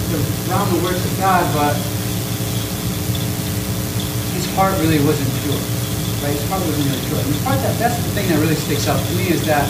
around 0.51 0.67
the 0.75 0.83
works 0.83 0.99
of 0.99 1.15
God, 1.19 1.47
but 1.55 1.79
his 4.35 4.47
heart 4.59 4.75
really 4.83 4.99
wasn't 5.07 5.31
pure. 5.47 5.59
Right? 6.23 6.35
His 6.35 6.47
heart 6.51 6.63
wasn't 6.67 6.91
really 6.91 7.05
pure. 7.07 7.23
And 7.23 7.31
the 7.31 7.43
part 7.47 7.59
that 7.63 7.79
that's 7.79 7.97
the 8.03 8.11
thing 8.19 8.27
that 8.31 8.39
really 8.43 8.59
sticks 8.59 8.89
out 8.91 8.99
to 8.99 9.13
me 9.15 9.31
is 9.31 9.47
that 9.47 9.67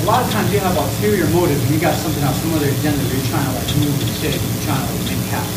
a 0.00 0.04
lot 0.08 0.24
of 0.24 0.30
times 0.32 0.52
you 0.52 0.60
have 0.60 0.76
ulterior 0.76 1.28
motives 1.34 1.60
and 1.60 1.70
you 1.74 1.80
got 1.80 1.96
something 1.96 2.22
else, 2.24 2.40
some 2.40 2.54
other 2.56 2.68
agenda 2.72 3.00
where 3.04 3.16
you're 3.16 3.30
trying 3.32 3.48
to 3.48 3.54
like 3.58 3.68
move 3.84 3.96
shake 4.16 4.40
and 4.40 4.48
you're 4.48 4.64
trying 4.64 4.80
to 4.80 4.92
like 4.96 5.06
make 5.12 5.28
happen. 5.28 5.56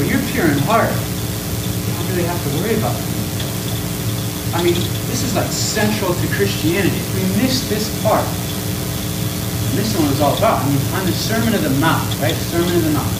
But 0.00 0.04
you're 0.08 0.24
pure 0.32 0.48
in 0.48 0.58
heart. 0.64 0.92
You 0.92 1.92
don't 1.92 2.08
really 2.08 2.24
have 2.24 2.40
to 2.40 2.50
worry 2.56 2.76
about 2.80 2.96
it. 2.96 3.11
I 4.54 4.62
mean, 4.62 4.74
this 5.08 5.24
is 5.24 5.34
like 5.34 5.50
central 5.50 6.12
to 6.12 6.26
Christianity. 6.36 6.96
If 6.96 7.14
we 7.16 7.42
miss 7.42 7.68
this 7.68 7.88
part, 8.02 8.24
this 9.72 9.96
is 9.96 10.20
all 10.20 10.36
about. 10.36 10.60
I 10.60 10.68
mean, 10.68 10.80
on 10.92 11.06
the 11.06 11.12
Sermon 11.12 11.54
of 11.54 11.62
the 11.62 11.72
Mount, 11.80 12.04
right? 12.20 12.36
Sermon 12.52 12.76
of 12.76 12.84
the 12.84 12.92
Mount. 12.92 13.16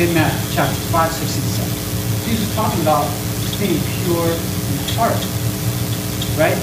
In 0.00 0.14
Matthew 0.16 0.56
chapter 0.56 0.80
5, 0.88 1.12
6, 1.12 1.36
and 1.36 1.44
7. 1.68 2.24
Jesus 2.24 2.48
is 2.48 2.54
talking 2.56 2.80
about 2.80 3.04
being 3.60 3.76
pure 4.04 4.32
in 4.32 4.76
heart. 4.96 5.20
Right? 6.40 6.56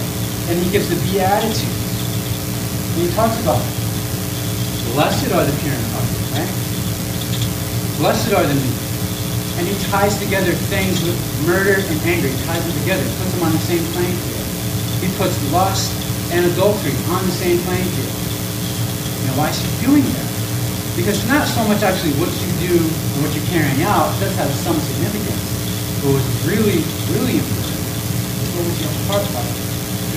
And 0.49 0.57
he 0.57 0.69
gives 0.71 0.89
the 0.89 0.97
Beatitudes. 1.05 1.61
And 1.61 3.01
he 3.05 3.09
talks 3.13 3.37
about 3.41 3.61
blessed 4.93 5.29
are 5.33 5.45
the 5.45 5.55
pure 5.61 5.73
in 5.73 5.85
heart, 5.93 6.09
right? 6.33 6.51
Blessed 7.97 8.33
are 8.33 8.45
the 8.45 8.53
meek. 8.53 8.77
And 9.57 9.67
he 9.67 9.75
ties 9.93 10.17
together 10.17 10.51
things 10.73 10.97
with 11.05 11.17
murder 11.45 11.77
and 11.77 11.97
anger. 12.09 12.27
He 12.27 12.39
ties 12.45 12.63
them 12.65 12.73
together, 12.81 13.03
he 13.05 13.13
puts 13.21 13.31
them 13.33 13.43
on 13.45 13.53
the 13.53 13.65
same 13.69 13.83
plane. 13.93 14.17
He 15.03 15.07
puts 15.19 15.35
lust 15.51 15.93
and 16.33 16.45
adultery 16.49 16.95
on 17.13 17.21
the 17.25 17.35
same 17.37 17.61
plane 17.69 17.85
field. 17.85 18.17
You 19.21 19.25
know, 19.29 19.37
why 19.37 19.53
is 19.53 19.59
he 19.61 19.69
doing 19.85 20.01
that? 20.01 20.29
Because 20.97 21.21
it's 21.21 21.29
not 21.29 21.45
so 21.45 21.61
much 21.69 21.85
actually 21.85 22.17
what 22.17 22.29
you 22.33 22.49
do 22.65 22.75
and 22.77 23.17
what 23.21 23.29
you're 23.37 23.49
carrying 23.53 23.81
out. 23.85 24.09
It 24.17 24.25
does 24.25 24.35
have 24.41 24.49
some 24.65 24.77
significance. 24.77 25.41
But 26.01 26.17
what's 26.17 26.31
really, 26.49 26.81
really 27.13 27.37
important 27.37 27.81
is 27.81 28.49
what 28.57 28.65
was 28.65 28.77
your 28.81 28.93
heart 29.09 29.25
like 29.37 29.53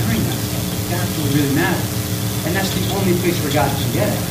during 0.01 0.21
that 0.25 0.37
stuff. 0.37 0.65
That's 0.89 1.13
what 1.17 1.27
really 1.37 1.53
matters. 1.53 1.89
And 2.49 2.51
that's 2.55 2.73
the 2.73 2.83
only 2.97 3.13
place 3.21 3.37
where 3.43 3.53
God 3.53 3.69
can 3.69 3.89
get 3.93 4.09
it. 4.09 4.23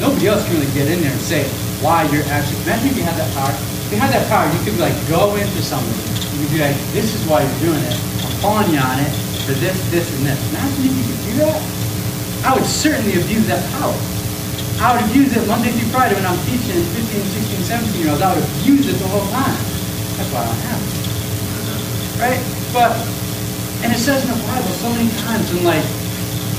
Nobody 0.00 0.28
else 0.28 0.44
can 0.44 0.60
really 0.60 0.72
get 0.76 0.88
in 0.88 1.00
there 1.00 1.12
and 1.12 1.24
say 1.24 1.48
why 1.80 2.04
you're 2.10 2.24
actually. 2.32 2.60
Imagine 2.68 2.88
if 2.88 2.96
you 2.96 3.04
had 3.04 3.16
that 3.16 3.30
power. 3.32 3.71
You 3.92 4.00
had 4.00 4.08
that 4.16 4.24
power, 4.32 4.48
you 4.48 4.56
could 4.64 4.80
like 4.80 4.96
go 5.04 5.36
into 5.36 5.60
somebody. 5.60 6.00
You 6.32 6.48
could 6.48 6.52
be 6.56 6.64
like, 6.64 6.80
this 6.96 7.12
is 7.12 7.28
why 7.28 7.44
you're 7.44 7.60
doing 7.60 7.84
it. 7.84 7.92
I'm 8.24 8.32
calling 8.40 8.72
you 8.72 8.80
on 8.80 8.96
it 8.96 9.12
for 9.44 9.52
this, 9.60 9.76
this, 9.92 10.08
and 10.16 10.24
this. 10.24 10.40
Imagine 10.48 10.88
if 10.88 10.96
you 10.96 11.04
could 11.12 11.22
do 11.28 11.32
that. 11.44 11.60
I 12.48 12.56
would 12.56 12.64
certainly 12.64 13.20
abuse 13.20 13.44
that 13.52 13.60
power. 13.76 13.92
I 14.80 14.96
would 14.96 15.04
abuse 15.12 15.36
it 15.36 15.44
Monday 15.44 15.76
through 15.76 15.92
Friday 15.92 16.16
when 16.16 16.24
I'm 16.24 16.40
teaching 16.48 16.80
15, 16.80 17.68
16, 17.68 17.92
17 17.92 18.00
year 18.00 18.16
olds. 18.16 18.24
I 18.24 18.32
would 18.32 18.40
abuse 18.40 18.88
it 18.88 18.96
the 18.96 19.12
whole 19.12 19.28
time. 19.28 19.60
That's 20.16 20.32
why 20.32 20.40
I 20.40 20.48
don't 20.48 20.64
have 20.72 20.80
it. 20.80 20.96
Right? 22.16 22.40
But, 22.72 22.96
and 23.84 23.92
it 23.92 24.00
says 24.00 24.24
in 24.24 24.32
the 24.32 24.40
Bible 24.48 24.72
so 24.72 24.88
many 24.96 25.12
times 25.20 25.52
when 25.52 25.68
like, 25.68 25.84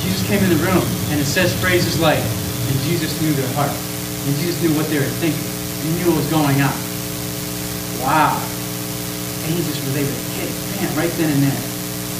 Jesus 0.05 0.21
came 0.29 0.37
in 0.45 0.53
the 0.53 0.61
room 0.61 0.85
and 1.09 1.17
it 1.17 1.25
says 1.25 1.49
phrases 1.57 1.97
like, 1.97 2.21
and 2.21 2.77
Jesus 2.85 3.09
knew 3.25 3.33
their 3.33 3.49
heart. 3.57 3.73
And 3.73 4.37
Jesus 4.37 4.61
knew 4.61 4.77
what 4.77 4.85
they 4.93 5.01
were 5.01 5.13
thinking. 5.17 5.49
He 5.81 5.89
knew 5.97 6.13
what 6.13 6.21
was 6.21 6.29
going 6.29 6.61
on. 6.61 6.92
Wow. 8.03 8.35
And 8.35 9.49
he 9.55 9.63
just 9.63 9.79
was 9.87 9.95
able 9.95 10.11
to 10.11 10.27
hit 10.35 10.51
it, 10.51 10.91
right 10.99 11.11
then 11.15 11.31
and 11.31 11.41
there. 11.43 11.63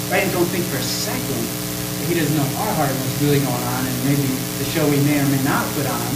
Right? 0.08 0.24
And 0.24 0.32
don't 0.32 0.48
think 0.48 0.63
for 0.72 0.80
a 0.80 0.84
second 0.84 1.43
that 2.00 2.06
he 2.08 2.15
doesn't 2.15 2.36
know 2.36 2.48
our 2.63 2.74
heart 2.80 2.91
and 2.91 3.00
what's 3.04 3.19
really 3.19 3.43
going 3.43 3.65
on, 3.76 3.82
and 3.84 3.96
maybe 4.08 4.28
the 4.63 4.67
show 4.72 4.88
we 4.88 5.00
may 5.04 5.19
or 5.19 5.28
may 5.28 5.43
not 5.43 5.67
put 5.76 5.88
on, 5.88 6.10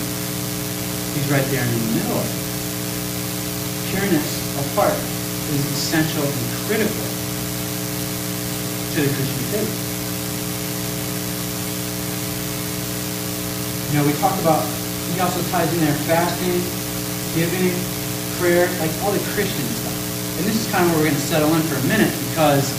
he's 1.15 1.27
right 1.27 1.43
there 1.51 1.63
in 1.63 1.71
the 1.71 1.83
middle 1.99 2.15
of 2.15 2.27
it. 2.27 2.39
Pureness 3.91 4.29
of 4.55 4.65
heart 4.75 4.95
is 5.51 5.63
essential 5.71 6.23
and 6.23 6.47
critical 6.67 7.07
to 8.95 8.97
the 9.03 9.11
Christian 9.15 9.43
faith. 9.51 9.73
You 13.87 13.99
know, 13.99 14.03
we 14.07 14.13
talk 14.19 14.35
about, 14.43 14.67
he 15.11 15.19
also 15.19 15.39
ties 15.51 15.71
in 15.71 15.79
there 15.79 15.95
fasting, 16.03 16.59
giving, 17.35 17.71
prayer, 18.37 18.69
like 18.77 18.93
all 19.01 19.11
the 19.11 19.21
Christian 19.33 19.65
stuff. 19.81 19.97
And 20.37 20.45
this 20.45 20.57
is 20.57 20.65
kind 20.69 20.85
of 20.85 20.93
where 20.93 21.01
we're 21.01 21.09
going 21.09 21.17
to 21.17 21.27
settle 21.29 21.49
in 21.57 21.61
for 21.65 21.77
a 21.81 21.85
minute 21.89 22.13
because, 22.29 22.69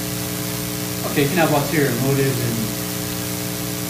okay, 1.10 1.26
you 1.26 1.30
can 1.30 1.42
have 1.42 1.50
ulterior 1.50 1.90
motives 2.06 2.38
and, 2.38 2.56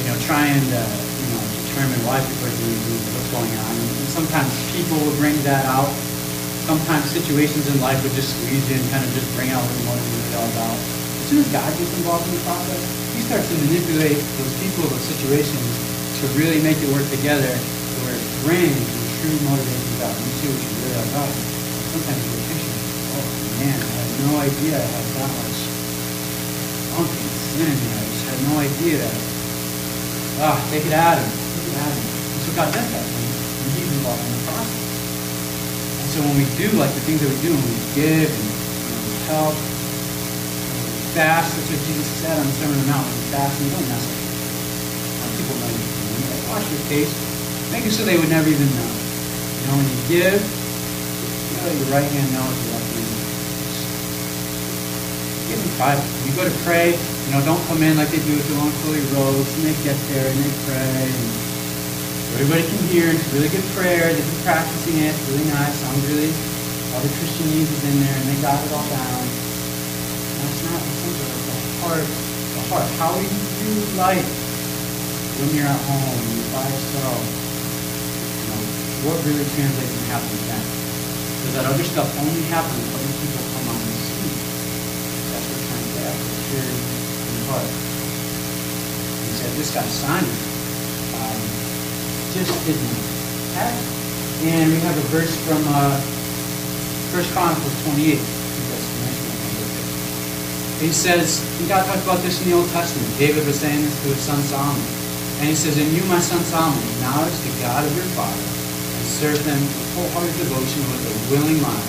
you 0.01 0.05
know, 0.09 0.17
try 0.25 0.49
and, 0.49 0.69
uh, 0.73 0.81
you 0.81 1.27
know, 1.33 1.41
determine 1.69 2.01
why 2.09 2.25
people 2.25 2.49
are 2.49 2.57
doing 2.57 2.81
what's 3.13 3.31
going 3.33 3.53
on. 3.53 3.73
And 3.77 4.09
sometimes 4.09 4.49
people 4.73 4.97
will 4.97 5.17
bring 5.21 5.37
that 5.45 5.69
out. 5.69 5.93
Sometimes 6.65 7.09
situations 7.13 7.69
in 7.69 7.81
life 7.81 8.01
would 8.01 8.17
just 8.17 8.33
squeeze 8.33 8.65
in, 8.73 8.81
kind 8.89 9.05
of 9.05 9.11
just 9.13 9.29
bring 9.37 9.53
out 9.53 9.61
what 9.61 9.73
the 9.77 9.85
motive 9.89 10.09
is 10.09 10.35
all 10.37 10.49
about. 10.53 10.77
As 10.77 11.25
soon 11.29 11.41
as 11.45 11.49
God 11.53 11.69
gets 11.77 11.93
involved 12.01 12.25
in 12.29 12.33
the 12.37 12.45
process, 12.49 12.83
he 13.13 13.21
starts 13.29 13.49
to 13.49 13.57
manipulate 13.69 14.21
those 14.41 14.55
people, 14.65 14.89
those 14.89 15.09
situations, 15.17 15.69
to 16.21 16.25
really 16.41 16.61
make 16.65 16.81
it 16.81 16.89
work 16.93 17.05
together 17.13 17.53
where 18.05 18.17
it 18.17 18.25
brings 18.45 18.99
true 19.21 19.39
motivation 19.45 19.93
about 19.99 20.15
you 20.15 20.33
see 20.41 20.49
what 20.49 20.61
you 20.63 20.71
really 20.81 20.97
are 20.97 21.09
about. 21.11 21.58
Sometimes 21.89 22.21
you're 22.21 22.45
thinking, 22.53 22.77
oh 23.17 23.25
man, 23.59 23.79
I 23.81 23.93
had 23.97 24.11
no 24.29 24.31
idea 24.45 24.77
had 24.77 25.07
that 25.17 25.31
much 25.41 25.59
funk 26.93 27.09
and 27.09 27.33
sin. 27.57 27.77
I 27.77 28.03
just 28.13 28.25
had 28.29 28.39
no 28.45 28.55
idea 28.61 28.97
that. 29.01 29.19
Ah, 30.45 30.59
take 30.71 30.85
it 30.85 30.93
out 30.93 31.17
of 31.17 31.25
me. 31.25 31.33
Take 31.57 31.69
it 31.73 31.77
out 31.81 31.93
of 31.93 31.97
me. 31.97 32.13
And 32.13 32.41
so 32.45 32.51
God 32.53 32.69
does 32.75 32.89
that 32.93 33.05
when 33.09 33.69
He's 33.73 33.91
involved 33.93 34.21
in 34.21 34.33
the 34.37 34.43
process. 34.53 34.85
And 35.89 36.09
so 36.13 36.19
when 36.29 36.37
we 36.37 36.47
do 36.61 36.69
like 36.77 36.93
the 36.93 37.05
things 37.09 37.21
that 37.25 37.31
we 37.33 37.39
do, 37.41 37.57
when 37.57 37.65
we 37.65 37.81
give 37.97 38.29
and 38.29 38.49
you 38.85 38.91
know, 38.93 39.03
we 39.09 39.15
help, 39.33 39.57
fast, 41.17 41.57
that's 41.57 41.69
what 41.73 41.81
Jesus 41.89 42.09
said 42.21 42.37
on 42.39 42.47
the 42.47 42.53
Sermon 42.53 42.77
on 42.77 42.85
the 42.85 42.91
Mount. 42.93 43.07
We 43.09 43.33
fast 43.33 43.57
and 43.59 43.65
we 43.65 43.73
don't 43.73 43.89
mess 43.89 44.05
up. 44.05 44.17
People 45.41 45.57
know 45.57 45.71
you 45.73 45.99
wash 46.51 46.65
your 46.71 46.81
face, 46.91 47.13
make 47.71 47.85
it 47.87 47.93
so 47.93 48.05
they 48.05 48.19
would 48.19 48.29
never 48.29 48.49
even 48.49 48.67
know. 48.75 48.91
You 48.91 49.63
know, 49.69 49.75
when 49.77 49.87
you 49.87 50.01
give, 50.09 50.58
you 51.59 51.83
your 51.83 51.91
right 51.91 52.07
hand 52.07 52.29
knows 52.31 52.55
your 52.63 52.71
left 52.79 52.91
hand. 52.95 53.19
Give 55.51 55.61
private. 55.75 56.07
When 56.07 56.25
you 56.31 56.35
go 56.39 56.45
to 56.47 56.57
pray, 56.63 56.95
you 56.95 57.31
know, 57.35 57.43
don't 57.43 57.63
come 57.67 57.83
in 57.83 57.99
like 57.99 58.15
they 58.15 58.23
do 58.23 58.39
with 58.39 58.47
their 58.47 58.61
own 58.63 58.71
fully 58.85 59.03
robes, 59.17 59.51
and 59.59 59.63
they 59.67 59.77
get 59.83 59.99
there 60.15 60.31
and 60.31 60.39
they 60.39 60.53
pray, 60.69 61.09
and 61.11 61.27
everybody 62.39 62.63
can 62.63 62.81
hear. 62.89 63.11
It's 63.11 63.27
really 63.35 63.51
good 63.51 63.67
prayer. 63.75 64.13
They've 64.13 64.23
been 64.23 64.43
practicing 64.47 65.03
it. 65.03 65.15
Really 65.35 65.49
nice. 65.51 65.75
Sounds 65.83 66.03
really, 66.09 66.31
all 66.95 67.03
the 67.03 67.13
Christianese 67.19 67.67
is 67.67 67.83
in 67.91 67.97
there, 68.01 68.17
and 68.17 68.27
they 68.31 68.39
got 68.41 68.57
it 68.61 68.71
all 68.71 68.87
down. 68.89 69.23
That's 70.43 70.61
not 70.69 70.81
essential. 70.81 71.27
It's 71.27 71.47
the 71.49 71.57
heart. 71.83 72.07
The 72.07 72.63
heart. 72.71 72.89
How 73.03 73.11
do 73.17 73.23
you 73.23 73.31
do 73.31 73.99
life? 73.99 74.49
when 75.39 75.55
you're 75.55 75.71
at 75.71 75.81
home, 75.87 76.19
and 76.19 76.35
you're 76.35 76.51
by 76.51 76.67
yourself, 76.67 77.23
you 77.23 78.47
know, 78.51 78.61
what 79.07 79.23
really 79.23 79.47
translates 79.55 79.95
and 79.95 80.07
happens 80.11 80.43
that 81.55 81.65
other 81.65 81.85
stuff 81.85 82.09
only 82.21 82.43
happens 82.51 82.85
when 82.93 83.01
other 83.01 83.17
people 83.23 83.43
come 83.55 83.67
on 83.73 83.79
the 83.81 83.95
scene? 84.05 84.37
That's 85.33 85.47
what 85.49 85.61
to 85.63 85.77
get 85.95 86.05
after, 86.09 86.29
pure 86.49 86.67
in 86.69 87.35
the 87.39 87.45
heart. 87.49 87.71
He 89.25 89.33
said, 89.39 89.51
this 89.57 89.71
guy 89.73 89.87
Simon 89.87 90.39
um, 91.17 91.41
just 92.35 92.53
didn't 92.67 92.99
have 93.57 93.73
it. 93.73 93.89
And 94.49 94.71
we 94.71 94.79
have 94.87 94.97
a 94.97 95.07
verse 95.11 95.35
from 95.49 95.63
uh, 95.67 95.99
1 97.11 97.25
Chronicles 97.33 97.77
28. 97.89 98.21
He 100.79 100.93
says, 100.95 101.43
God 101.67 101.85
talked 101.87 102.05
about 102.05 102.23
this 102.23 102.41
in 102.43 102.51
the 102.51 102.57
Old 102.57 102.69
Testament. 102.71 103.11
David 103.19 103.45
was 103.47 103.59
saying 103.59 103.83
this 103.83 104.01
to 104.03 104.09
his 104.15 104.21
son 104.21 104.39
Solomon. 104.43 104.81
And 105.43 105.49
he 105.49 105.57
says, 105.57 105.77
And 105.77 105.91
you, 105.91 106.05
my 106.05 106.21
son 106.21 106.39
Solomon, 106.45 106.79
acknowledge 106.95 107.35
the 107.43 107.51
God 107.59 107.85
of 107.85 107.97
your 107.97 108.07
father 108.15 108.39
and 108.39 108.58
serve 109.09 109.41
them 109.45 109.59
with 109.59 109.89
wholehearted 109.97 110.37
devotion 110.37 110.85
with 110.93 111.09
a 111.09 111.15
willing 111.33 111.59
mind. 111.65 111.89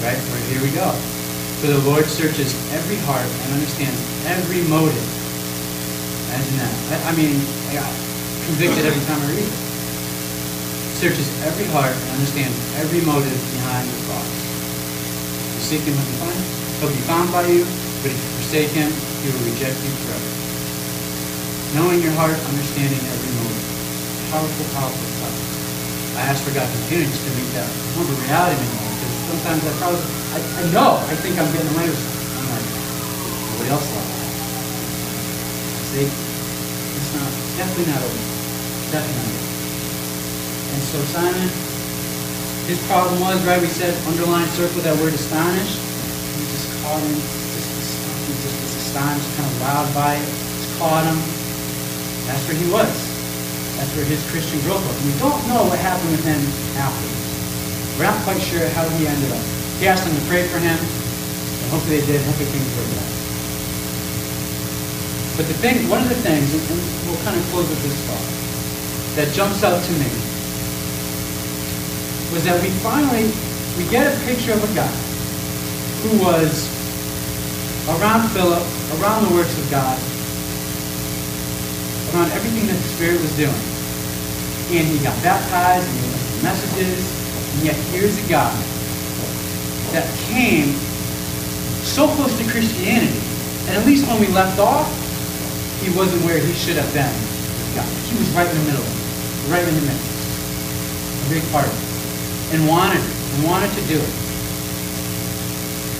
Right? 0.00 0.16
Or 0.16 0.38
here 0.46 0.62
we 0.62 0.70
go. 0.70 0.94
For 1.58 1.66
the 1.66 1.82
Lord 1.82 2.06
searches 2.06 2.54
every 2.70 2.96
heart 3.02 3.26
and 3.26 3.58
understands 3.58 3.98
every 4.30 4.62
motive. 4.70 5.02
Imagine 6.30 6.56
that. 6.62 6.74
I, 6.94 7.10
I 7.10 7.12
mean, 7.18 7.42
I 7.74 7.82
got 7.82 7.90
convicted 8.46 8.86
every 8.86 9.02
time 9.10 9.18
I 9.18 9.28
read 9.34 9.42
it. 9.42 9.58
Searches 11.02 11.26
every 11.42 11.66
heart 11.74 11.90
and 11.90 12.08
understands 12.14 12.54
every 12.78 13.02
motive 13.02 13.38
behind 13.58 13.90
the 13.90 13.98
cross. 14.06 14.30
You 15.58 15.62
seek 15.66 15.82
him, 15.82 15.98
he'll 15.98 16.06
be 16.06 16.18
found. 16.22 16.44
He'll 16.78 16.94
be 16.94 17.04
found 17.10 17.26
by 17.34 17.42
you, 17.50 17.66
but 18.06 18.14
if 18.14 18.18
you 18.18 18.30
forsake 18.38 18.70
him, 18.70 18.90
he 18.94 19.34
will 19.34 19.42
reject 19.50 19.74
you 19.82 19.90
forever. 20.06 20.30
Knowing 21.74 21.98
your 22.00 22.14
heart, 22.14 22.38
understanding 22.38 23.02
every 23.02 23.32
motive. 23.34 23.66
Powerful, 24.30 24.66
powerful 24.78 25.08
stuff. 25.18 25.67
I 26.18 26.34
ask 26.34 26.42
for 26.42 26.50
God 26.50 26.66
continues 26.66 27.14
to 27.14 27.30
make 27.38 27.46
that 27.54 27.70
more 27.94 28.02
of 28.02 28.10
a 28.10 28.18
reality 28.26 28.58
life. 28.58 28.90
Because 28.98 29.14
sometimes 29.30 29.62
I 29.62 29.72
probably, 29.78 30.02
I, 30.34 30.38
I 30.42 30.62
know, 30.74 30.98
I 30.98 31.14
think 31.22 31.38
I'm 31.38 31.46
getting 31.54 31.70
away 31.78 31.86
with 31.86 31.94
something. 31.94 32.42
I'm 32.42 32.58
like, 32.58 32.66
nobody 33.54 33.70
else 33.70 33.86
thought 33.86 34.02
that. 34.02 34.26
See? 35.94 36.10
It's 36.10 37.10
not, 37.14 37.30
definitely 37.54 37.86
not 37.94 38.02
over. 38.02 38.22
Definitely 38.90 39.30
not. 39.30 39.46
And 40.74 40.82
so 40.90 40.98
Simon, 41.14 41.48
his 42.66 42.82
problem 42.90 43.22
was, 43.22 43.38
right, 43.46 43.62
we 43.62 43.70
said, 43.70 43.94
underline 44.10 44.50
circle 44.58 44.82
that 44.82 44.98
word 44.98 45.14
astonished. 45.14 45.78
He 45.78 46.42
just 46.50 46.66
caught 46.82 46.98
him, 46.98 47.14
just, 47.14 47.70
just 48.42 48.58
was 48.58 48.74
astonished, 48.74 49.30
kind 49.38 49.46
of 49.46 49.54
wowed 49.62 49.86
by 49.94 50.18
it. 50.18 50.26
Just 50.26 50.82
caught 50.82 51.06
him. 51.06 51.18
That's 52.26 52.42
where 52.50 52.58
he 52.58 52.66
was. 52.74 53.07
That's 53.78 53.94
where 53.94 54.04
his 54.04 54.18
Christian 54.30 54.58
growth 54.66 54.82
was. 54.82 54.98
We 55.06 55.14
don't 55.22 55.38
know 55.46 55.70
what 55.70 55.78
happened 55.78 56.10
with 56.10 56.26
him 56.26 56.42
afterwards. 56.74 57.22
We're 57.94 58.10
not 58.10 58.18
quite 58.26 58.42
sure 58.42 58.66
how 58.74 58.90
he 58.98 59.06
ended 59.06 59.30
up. 59.30 59.44
He 59.78 59.86
asked 59.86 60.02
them 60.02 60.18
to 60.18 60.24
pray 60.26 60.50
for 60.50 60.58
him, 60.58 60.74
and 60.74 61.66
hopefully 61.70 62.02
they 62.02 62.06
did. 62.06 62.20
Hopefully 62.26 62.50
things 62.50 62.66
worked 62.74 62.98
out. 62.98 63.14
But 65.38 65.46
the 65.46 65.58
thing, 65.62 65.86
one 65.86 66.02
of 66.02 66.10
the 66.10 66.18
things, 66.18 66.50
and 66.50 66.62
we'll 67.06 67.22
kind 67.22 67.38
of 67.38 67.46
close 67.54 67.70
with 67.70 67.78
this 67.86 67.94
thought, 68.10 68.26
that 69.14 69.30
jumps 69.34 69.62
out 69.62 69.78
to 69.78 69.92
me 69.94 70.10
was 72.34 72.44
that 72.44 72.60
we 72.62 72.70
finally 72.82 73.30
we 73.78 73.88
get 73.90 74.10
a 74.10 74.14
picture 74.26 74.52
of 74.52 74.62
a 74.62 74.74
guy 74.74 74.90
who 76.02 76.18
was 76.18 76.66
around 77.88 78.28
Philip, 78.30 78.62
around 78.98 79.26
the 79.26 79.34
works 79.34 79.56
of 79.56 79.70
God, 79.70 79.98
around 82.14 82.30
everything 82.32 82.66
that 82.66 82.76
the 82.76 82.88
Spirit 82.96 83.20
was 83.20 83.34
doing. 83.36 83.62
And 84.72 84.86
he 84.86 84.98
got 85.02 85.16
baptized 85.22 85.88
and 85.88 85.96
he 85.96 86.06
listened 86.12 86.42
messages. 86.42 87.02
And 87.56 87.64
yet 87.64 87.76
here's 87.92 88.16
a 88.18 88.28
guy 88.28 88.54
that 89.92 90.06
came 90.28 90.72
so 91.84 92.08
close 92.16 92.36
to 92.38 92.44
Christianity. 92.50 93.20
And 93.68 93.76
at 93.76 93.84
least 93.86 94.06
when 94.06 94.20
we 94.20 94.28
left 94.28 94.58
off, 94.58 94.88
he 95.80 95.90
wasn't 95.96 96.24
where 96.24 96.38
he 96.38 96.52
should 96.52 96.76
have 96.76 96.92
been. 96.92 97.12
He 98.08 98.18
was 98.18 98.28
right 98.30 98.48
in 98.48 98.56
the 98.58 98.64
middle 98.64 98.84
Right 99.48 99.66
in 99.66 99.74
the 99.74 99.80
middle. 99.80 100.08
A 101.24 101.28
big 101.30 101.44
part 101.52 101.66
of 101.66 101.72
it. 101.72 102.54
And 102.54 102.68
wanted 102.68 103.00
it. 103.00 103.16
And 103.34 103.44
wanted 103.44 103.70
to 103.72 103.82
do 103.86 103.96
it. 103.96 104.14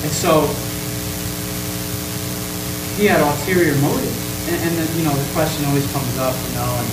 And 0.02 0.12
so 0.12 0.46
he 2.96 3.06
had 3.06 3.20
ulterior 3.20 3.74
motives 3.80 4.27
and, 4.48 4.56
and 4.64 4.72
the, 4.80 4.84
you 4.96 5.04
know, 5.04 5.12
the 5.12 5.28
question 5.36 5.64
always 5.68 5.84
comes 5.92 6.16
up, 6.16 6.32
you 6.32 6.52
know, 6.56 6.64
and 6.64 6.88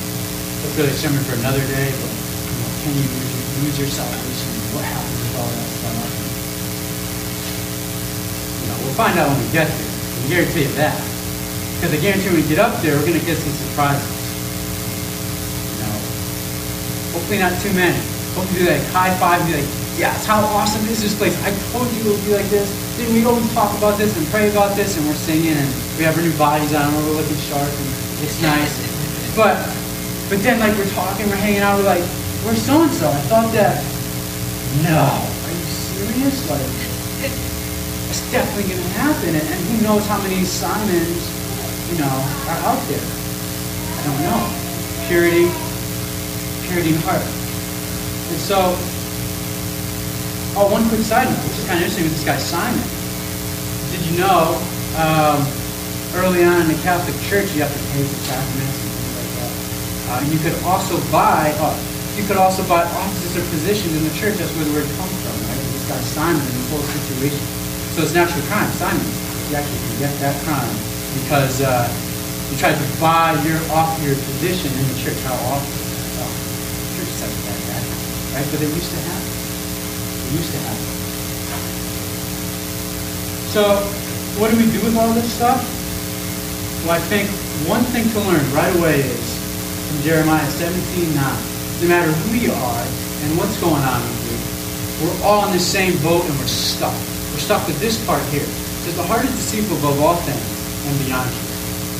it's 0.67 0.75
really 0.75 0.91
a 0.91 0.99
sermon 0.99 1.23
for 1.23 1.39
another 1.39 1.63
day, 1.71 1.87
but 1.87 2.11
you 2.11 2.55
know, 2.59 2.69
can 2.83 2.91
you 2.99 3.07
lose 3.63 3.79
your 3.79 3.87
salvation? 3.87 4.51
What 4.75 4.83
happens 4.83 5.15
with 5.23 5.39
all 5.39 5.47
that 5.47 5.69
stuff? 5.79 5.95
You 8.59 8.67
know, 8.67 8.77
we'll 8.83 8.99
find 8.99 9.15
out 9.15 9.31
when 9.31 9.39
we 9.39 9.47
get 9.55 9.71
there. 9.71 9.87
I 9.87 10.27
guarantee 10.27 10.67
you 10.67 10.75
that. 10.75 10.99
Because 11.79 11.95
I 11.95 11.99
guarantee 12.03 12.27
when 12.27 12.43
we 12.43 12.47
get 12.51 12.59
up 12.59 12.75
there, 12.83 12.99
we're 12.99 13.07
going 13.07 13.19
to 13.19 13.25
get 13.25 13.39
some 13.39 13.55
surprises. 13.55 14.03
You 14.03 15.79
know, 15.79 15.95
hopefully 17.15 17.39
not 17.39 17.55
too 17.63 17.71
many. 17.71 17.95
Hopefully 18.35 18.67
do 18.67 18.67
like 18.67 18.83
high 18.91 19.15
five 19.15 19.39
and 19.39 19.47
be 19.47 19.63
like, 19.63 19.71
yes, 19.95 20.27
how 20.27 20.43
awesome 20.59 20.83
is 20.91 20.99
this 20.99 21.15
place? 21.15 21.39
I 21.47 21.55
told 21.71 21.87
you 21.95 22.03
it 22.03 22.19
would 22.19 22.25
be 22.27 22.35
like 22.35 22.49
this. 22.51 22.67
Didn't 22.99 23.15
we 23.15 23.23
always 23.23 23.47
talk 23.55 23.71
about 23.77 23.95
this 23.95 24.11
and 24.17 24.27
pray 24.27 24.51
about 24.51 24.75
this, 24.75 24.97
and 24.99 25.07
we're 25.07 25.15
singing, 25.15 25.55
and 25.55 25.71
we 25.97 26.03
have 26.03 26.15
our 26.17 26.23
new 26.23 26.36
bodies 26.38 26.73
on, 26.75 26.93
we're 26.93 27.15
looking 27.15 27.38
sharp, 27.38 27.67
and 27.67 27.89
it's 28.23 28.41
nice. 28.41 28.75
But 29.36 29.55
but 30.29 30.41
then 30.41 30.60
like 30.60 30.75
we're 30.77 30.89
talking, 30.91 31.29
we're 31.29 31.39
hanging 31.39 31.62
out, 31.62 31.77
we're 31.77 31.86
like, 31.86 32.03
where's 32.43 32.62
so 32.62 32.81
and 32.84 32.91
so? 32.91 33.10
I 33.10 33.21
thought 33.31 33.51
that. 33.53 33.84
No, 34.84 34.99
are 34.99 35.53
you 35.55 35.65
serious? 35.71 36.36
Like, 36.49 36.67
it's 38.12 38.23
definitely 38.31 38.75
to 38.75 38.81
happen, 38.99 39.36
and, 39.36 39.45
and 39.45 39.62
who 39.71 39.84
knows 39.84 40.05
how 40.08 40.21
many 40.21 40.43
Simons, 40.43 41.23
you 41.91 41.97
know, 41.99 42.15
are 42.51 42.62
out 42.67 42.81
there? 42.91 43.03
I 43.03 44.01
don't 44.03 44.21
know. 44.27 44.41
Purity, 45.08 45.47
purity 46.67 46.91
in 46.93 46.99
heart. 47.05 47.23
And 47.23 48.39
so 48.41 48.75
Oh, 50.58 50.71
one 50.71 50.88
quick 50.88 51.01
side 51.01 51.27
note, 51.27 51.36
which 51.43 51.60
is 51.60 51.67
kind 51.67 51.84
of 51.84 51.84
interesting 51.84 52.08
with 52.08 52.15
this 52.15 52.23
guy 52.23 52.39
Simon. 52.39 52.79
Did 53.91 54.08
you 54.08 54.23
know 54.23 54.55
um, 54.95 55.43
early 56.23 56.43
on 56.43 56.62
in 56.63 56.67
the 56.71 56.80
Catholic 56.80 57.15
Church 57.28 57.51
you 57.51 57.62
have 57.63 57.71
to 57.71 57.84
pay 57.91 58.04
for 58.04 58.19
sacraments 58.23 58.78
and 58.80 58.91
things 58.95 59.13
like 59.19 59.32
that? 59.36 59.51
Uh, 60.08 60.21
you 60.32 60.39
could 60.39 60.56
also 60.63 60.95
buy, 61.12 61.51
uh, 61.60 61.75
you 62.15 62.23
could 62.23 62.39
also 62.39 62.63
buy 62.71 62.84
offices 62.88 63.36
or 63.36 63.43
positions 63.51 63.91
in 63.95 64.04
the 64.08 64.15
church. 64.15 64.39
That's 64.39 64.51
where 64.56 64.63
the 64.63 64.71
word 64.71 64.88
comes 64.95 65.15
from, 65.23 65.36
right? 65.51 65.60
This 65.75 65.88
guy 65.91 65.99
Simon 66.15 66.39
in 66.39 66.56
the 66.56 66.65
whole 66.71 66.86
situation. 66.88 67.43
So 67.99 68.08
it's 68.08 68.15
an 68.15 68.23
actual 68.23 68.43
crime, 68.47 68.71
simony. 68.80 69.04
You 69.51 69.60
actually 69.60 69.82
can 69.84 69.95
get 70.08 70.13
that 70.23 70.36
crime 70.47 70.75
because 71.19 71.60
uh, 71.60 71.88
you 72.47 72.56
tried 72.56 72.80
to 72.80 72.88
buy 73.04 73.36
your 73.43 73.60
off 73.75 73.99
your 73.99 74.15
position 74.15 74.71
in 74.71 74.86
the 74.88 74.97
church. 75.04 75.19
How 75.28 75.36
often? 75.51 75.75
Well, 76.15 76.32
church 76.95 77.12
says 77.19 77.36
like 77.43 77.63
that, 77.75 77.84
right? 78.39 78.47
But 78.47 78.60
they 78.63 78.71
used 78.71 78.91
to 78.91 78.99
have. 79.04 79.23
They 79.25 80.32
used 80.39 80.51
to 80.56 80.60
have. 80.63 80.80
So, 83.51 83.80
what 84.39 84.51
do 84.51 84.58
we 84.58 84.71
do 84.71 84.84
with 84.84 84.95
all 84.95 85.13
this 85.13 85.32
stuff? 85.32 85.63
Well, 86.86 86.93
I 86.93 87.02
think 87.10 87.26
one 87.65 87.82
thing 87.89 88.06
to 88.13 88.21
learn 88.30 88.45
right 88.54 88.69
away 88.78 89.02
is 89.02 89.26
from 89.89 90.06
Jeremiah 90.06 90.45
17, 90.54 91.17
9. 91.17 91.82
No 91.82 91.89
matter 91.89 92.13
who 92.13 92.38
you 92.38 92.54
are 92.54 92.86
and 93.26 93.34
what's 93.41 93.58
going 93.58 93.82
on 93.82 94.06
with 94.06 94.21
you, 94.30 94.38
we're 95.02 95.17
all 95.26 95.50
in 95.50 95.52
the 95.58 95.58
same 95.58 95.98
boat 96.06 96.21
and 96.30 96.38
we're 96.38 96.45
stuck. 96.45 96.93
We're 97.34 97.41
stuck 97.41 97.65
with 97.65 97.82
this 97.82 97.98
part 98.06 98.21
here. 98.30 98.45
Because 98.86 99.02
the 99.02 99.08
heart 99.10 99.26
is 99.26 99.34
deceitful 99.34 99.82
above 99.82 99.98
all 99.98 100.13
things 100.30 100.45
and 100.86 100.93
beyond 101.10 101.26
you. 101.26 101.45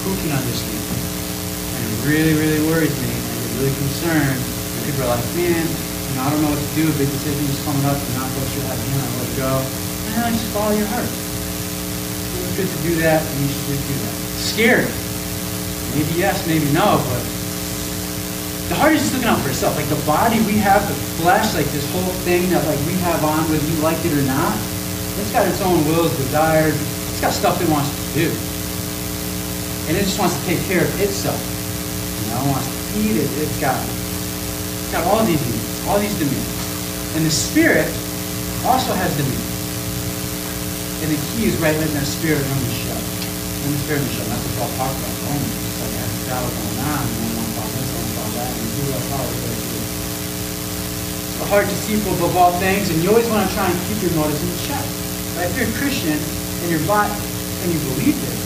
Who 0.06 0.13
can 0.21 0.38
understand? 0.38 0.78
And 0.78 1.82
it 1.89 1.98
really, 2.06 2.38
really 2.38 2.62
worries 2.69 2.93
me. 2.93 3.10
And 3.10 3.41
it 3.41 3.52
really 3.58 3.74
concerned. 3.89 4.38
And 4.38 4.82
people 4.86 5.10
are 5.10 5.17
like, 5.17 5.26
man, 5.34 5.65
you 5.65 6.13
know, 6.13 6.21
I 6.21 6.30
don't 6.30 6.45
know 6.45 6.54
what 6.54 6.62
to 6.62 6.71
do. 6.78 6.86
A 6.86 6.95
big 7.02 7.10
decision 7.10 7.41
is 7.41 7.58
coming 7.65 7.89
up. 7.89 7.98
I'm 7.98 8.21
not 8.21 8.30
quite 8.38 8.54
sure 8.54 8.62
how 8.69 8.78
to 8.78 8.86
handle 8.86 9.02
it. 9.02 9.17
Let 9.17 9.34
it 9.34 9.38
go. 9.41 9.54
And 10.13 10.30
I 10.30 10.30
just 10.30 10.45
follow 10.54 10.78
your 10.78 10.86
heart. 10.93 11.24
Good 12.55 12.71
to 12.71 12.81
do 12.87 12.95
that, 13.03 13.19
and 13.19 13.35
you 13.43 13.51
should 13.51 13.83
do 13.83 13.95
that. 13.99 14.15
Scary. 14.39 14.87
Maybe 15.91 16.15
yes, 16.15 16.39
maybe 16.47 16.71
no, 16.71 17.03
but 17.03 17.23
the 18.71 18.75
heart 18.79 18.95
is 18.95 19.03
just 19.03 19.11
looking 19.11 19.27
out 19.27 19.43
for 19.43 19.51
itself. 19.51 19.75
Like 19.75 19.91
the 19.91 19.99
body 20.07 20.39
we 20.47 20.55
have, 20.63 20.79
the 20.87 20.95
flesh, 21.19 21.51
like 21.51 21.67
this 21.75 21.83
whole 21.91 22.15
thing 22.23 22.47
that 22.55 22.63
like 22.63 22.79
we 22.87 22.95
have 23.03 23.19
on, 23.27 23.43
whether 23.51 23.59
you 23.59 23.75
like 23.83 23.99
it 24.07 24.15
or 24.15 24.23
not, 24.23 24.55
it's 25.19 25.35
got 25.35 25.43
its 25.47 25.59
own 25.59 25.83
wills, 25.83 26.15
desires. 26.15 26.79
It's 27.11 27.19
got 27.19 27.35
stuff 27.35 27.59
it 27.59 27.67
wants 27.67 27.91
to 27.91 28.03
do. 28.15 28.31
And 29.91 29.99
it 29.99 30.07
just 30.07 30.15
wants 30.15 30.39
to 30.39 30.43
take 30.47 30.63
care 30.63 30.87
of 30.87 30.91
itself. 30.99 31.35
You 32.23 32.31
know, 32.31 32.39
it 32.39 32.49
wants 32.55 32.67
to 32.71 32.99
eat 33.03 33.19
it. 33.19 33.29
It's 33.43 33.59
got, 33.59 33.75
it's 33.83 34.91
got 34.95 35.03
all 35.11 35.27
these 35.27 35.43
needs, 35.43 35.87
all 35.91 35.99
these 35.99 36.15
demands. 36.15 37.19
And 37.19 37.25
the 37.27 37.35
spirit 37.35 37.91
also 38.63 38.95
has 38.95 39.11
demands. 39.19 39.54
And 41.05 41.13
the 41.13 41.21
key 41.37 41.45
is 41.45 41.53
right 41.61 41.77
letting 41.77 41.93
that 41.93 42.09
spirit 42.09 42.41
run 42.41 42.57
the 42.65 42.73
show. 42.81 42.97
Run 42.97 43.77
the 43.77 43.81
spirit 43.85 44.01
run 44.01 44.09
the 44.09 44.15
show. 44.17 44.25
That's 44.25 44.41
what 44.41 44.57
Paul 44.57 44.71
talked 44.73 44.97
about. 44.97 45.13
Romans. 45.21 45.53
It's 45.53 45.77
like 45.85 45.93
I 45.93 46.01
have 46.01 46.09
a 46.09 46.21
battle 46.25 46.49
going 46.49 46.81
on. 46.81 47.05
And 47.05 47.21
I 47.21 47.29
want 47.37 47.45
to 47.45 47.77
this, 47.77 47.89
I 47.93 48.01
want 48.01 48.09
to 48.09 48.29
that. 48.41 48.49
And 48.49 48.69
do 48.73 48.81
what 48.89 48.97
I 48.97 49.03
follow, 49.13 49.29
what 49.37 49.53
I 49.53 49.57
do. 49.69 49.79
The 51.37 51.45
heart 51.45 51.65
deceitful 51.69 52.09
above 52.17 52.33
all 52.33 52.57
things, 52.57 52.89
and 52.89 52.97
you 53.05 53.13
always 53.13 53.29
want 53.29 53.45
to 53.45 53.53
try 53.53 53.69
and 53.69 53.77
keep 53.85 54.01
your 54.01 54.17
motives 54.17 54.41
in 54.41 54.49
check. 54.65 54.81
Right? 55.37 55.45
If 55.45 55.53
you're 55.61 55.69
a 55.69 55.77
Christian 55.77 56.17
and 56.17 56.67
you're 56.73 56.81
bought 56.89 57.13
and 57.13 57.67
you 57.69 57.77
believe 57.93 58.17
this, 58.17 58.41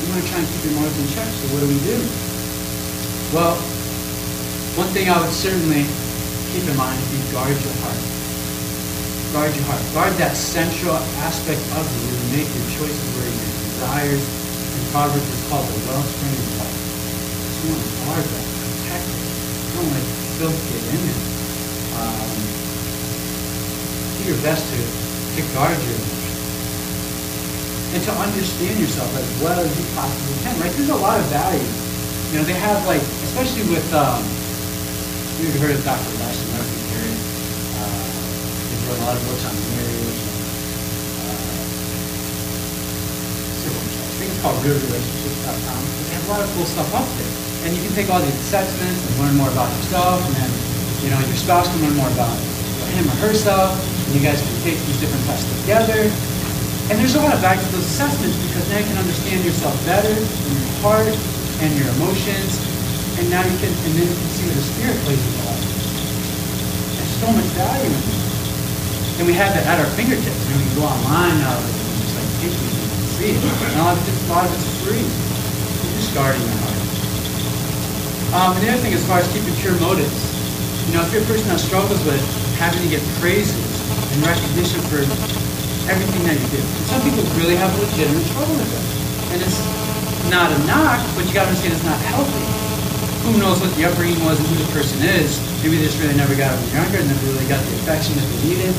you 0.00 0.08
want 0.08 0.24
to 0.24 0.28
try 0.32 0.40
and 0.40 0.48
keep 0.56 0.72
your 0.72 0.76
motives 0.80 0.96
in 1.04 1.08
check. 1.12 1.28
So 1.36 1.52
what 1.52 1.60
do 1.60 1.68
we 1.68 1.76
do? 1.84 2.00
Well, 3.36 3.60
one 4.80 4.88
thing 4.96 5.12
I 5.12 5.20
would 5.20 5.36
certainly 5.36 5.84
keep 6.56 6.64
in 6.64 6.80
mind 6.80 6.96
is 6.96 7.12
you 7.12 7.20
guard 7.28 7.52
your 7.52 7.76
heart. 7.84 8.21
Guard 9.32 9.48
your 9.56 9.64
heart. 9.64 9.80
Guard 9.96 10.12
that 10.20 10.36
central 10.36 10.92
aspect 11.24 11.64
of 11.80 11.88
you 11.88 12.36
make 12.36 12.44
your 12.52 12.68
choices, 12.76 13.08
where 13.16 13.32
your 13.32 13.48
desires, 13.64 14.20
and 14.20 14.82
Proverbs 14.92 15.24
is 15.24 15.40
called 15.48 15.64
the 15.72 15.80
wellspring 15.88 16.36
of 16.36 16.60
life. 16.60 16.76
You 17.64 17.72
want 17.72 17.80
to 17.80 17.92
guard 18.04 18.24
that, 18.28 18.44
protect 18.60 19.08
it. 19.08 19.24
Don't 19.72 19.88
let 19.88 20.04
filth 20.36 20.60
get 20.68 20.84
in 20.84 21.00
there. 21.00 21.24
Um, 21.96 22.28
do 24.20 24.22
your 24.28 24.40
best 24.44 24.68
to, 24.68 24.76
to 24.76 25.40
guard 25.56 25.80
your 25.80 25.96
emotions 25.96 26.22
and 27.96 28.00
to 28.04 28.12
understand 28.12 28.76
yourself 28.84 29.08
as 29.16 29.28
well 29.40 29.60
as 29.64 29.72
you 29.72 29.86
possibly 29.96 30.36
can. 30.44 30.60
Right? 30.60 30.76
There's 30.76 30.92
a 30.92 31.00
lot 31.00 31.16
of 31.16 31.24
value. 31.32 31.72
You 32.32 32.36
know, 32.36 32.44
they 32.44 32.60
have 32.60 32.84
like, 32.84 33.00
especially 33.32 33.64
with, 33.64 33.88
um, 33.96 34.20
you've 35.40 35.56
heard 35.56 35.72
of 35.72 35.80
Dr. 35.88 36.04
Uh, 36.20 36.31
a 38.92 39.04
lot 39.04 39.16
of 39.16 39.22
books 39.24 39.44
on 39.48 39.54
marriage. 39.72 40.20
And, 41.22 41.32
uh, 41.32 41.72
I 43.72 44.14
think 44.18 44.28
it's 44.30 44.42
called 44.42 44.58
realrelationships.com. 44.60 45.80
But 45.80 46.04
they 46.08 46.14
have 46.14 46.26
a 46.28 46.32
lot 46.32 46.42
of 46.44 46.50
cool 46.54 46.66
stuff 46.66 46.90
up 46.92 47.08
there. 47.16 47.32
And 47.64 47.76
you 47.76 47.82
can 47.86 47.94
take 47.94 48.10
all 48.10 48.20
these 48.20 48.38
assessments 48.44 49.00
and 49.06 49.12
learn 49.22 49.34
more 49.38 49.50
about 49.50 49.70
yourself, 49.80 50.18
and 50.26 50.34
then, 50.34 50.50
you 51.00 51.08
know, 51.14 51.18
your 51.22 51.38
spouse 51.38 51.68
can 51.70 51.78
learn 51.80 51.94
more 51.94 52.10
about 52.10 52.34
him 52.92 53.06
or 53.08 53.16
herself, 53.22 53.72
and 53.78 54.10
you 54.14 54.20
guys 54.20 54.42
can 54.42 54.56
take 54.66 54.78
these 54.84 54.98
different 55.00 55.24
tests 55.24 55.46
together. 55.62 56.10
And 56.90 56.98
there's 56.98 57.14
a 57.14 57.22
lot 57.22 57.32
of 57.32 57.40
value 57.40 57.62
to 57.62 57.72
those 57.72 57.86
assessments 57.86 58.36
because 58.44 58.68
now 58.68 58.78
you 58.78 58.84
can 58.84 58.98
understand 58.98 59.44
yourself 59.44 59.72
better 59.86 60.12
and 60.12 60.52
your 60.58 60.74
heart 60.82 61.14
and 61.62 61.70
your 61.78 61.88
emotions. 61.96 62.58
And 63.18 63.30
now 63.30 63.40
you 63.46 63.56
can 63.62 63.70
and 63.70 63.92
then 63.94 64.08
you 64.10 64.16
can 64.18 64.30
see 64.34 64.44
where 64.46 64.58
the 64.58 64.66
spirit 64.76 64.98
plays 65.06 65.22
in 65.22 65.32
your 65.32 65.46
life. 65.46 65.62
There's 66.98 67.14
so 67.22 67.28
much 67.32 67.48
value 67.56 67.86
in 67.86 67.92
it. 67.94 68.21
And 69.18 69.26
we 69.26 69.34
have 69.34 69.52
that 69.52 69.66
at 69.68 69.76
our 69.76 69.90
fingertips. 69.92 70.40
You 70.48 70.54
know, 70.54 70.58
we 70.60 70.66
can 70.70 70.76
go 70.80 70.86
online 70.88 71.36
now 71.42 71.56
and 71.58 71.68
just 72.00 72.14
like 72.16 72.28
these 72.40 72.56
things 72.56 72.80
and 72.80 73.08
see 73.16 73.30
it. 73.34 73.40
And 73.42 73.76
a 73.76 73.84
lot 73.84 73.96
of 73.96 74.02
a 74.08 74.28
lot 74.32 74.44
of 74.46 74.52
it's 74.56 74.66
free. 74.82 75.04
You're 76.12 76.36
your 76.36 76.58
heart. 76.60 76.82
Um, 78.32 78.56
and 78.56 78.60
the 78.64 78.68
other 78.72 78.82
thing 78.84 78.92
as 78.92 79.04
far 79.06 79.20
as 79.20 79.28
keeping 79.32 79.54
pure 79.60 79.76
motives. 79.80 80.12
You 80.88 80.98
know, 80.98 81.04
if 81.04 81.12
you're 81.12 81.24
a 81.24 81.30
person 81.30 81.48
that 81.48 81.60
struggles 81.60 82.00
with 82.04 82.20
having 82.60 82.82
to 82.84 82.90
get 82.90 83.00
praises 83.20 83.56
and 84.12 84.18
recognition 84.28 84.80
for 84.92 85.00
everything 85.88 86.22
that 86.28 86.36
you 86.36 86.48
do. 86.52 86.60
And 86.60 86.84
some 86.88 87.00
people 87.00 87.24
really 87.40 87.56
have 87.56 87.72
legitimate 87.80 88.26
trouble 88.36 88.56
with 88.60 88.68
it. 88.68 88.84
And 89.32 89.38
it's 89.40 89.60
not 90.28 90.52
a 90.52 90.58
knock, 90.68 91.00
but 91.16 91.24
you 91.24 91.32
gotta 91.32 91.48
understand 91.48 91.72
it's 91.72 91.84
not 91.84 92.00
healthy. 92.12 92.44
Who 93.24 93.38
knows 93.38 93.60
what 93.60 93.72
the 93.78 93.86
upbringing 93.86 94.20
was 94.24 94.36
and 94.36 94.46
who 94.52 94.56
the 94.58 94.70
person 94.72 95.00
is. 95.00 95.40
Maybe 95.62 95.78
they 95.78 95.86
just 95.86 96.00
really 96.02 96.18
never 96.18 96.34
got 96.34 96.52
it 96.52 96.58
when 96.60 96.82
younger 96.82 96.98
and 96.98 97.08
never 97.08 97.26
really 97.32 97.48
got 97.48 97.62
the 97.64 97.72
affection 97.82 98.18
that 98.20 98.26
they 98.26 98.40
needed. 98.52 98.74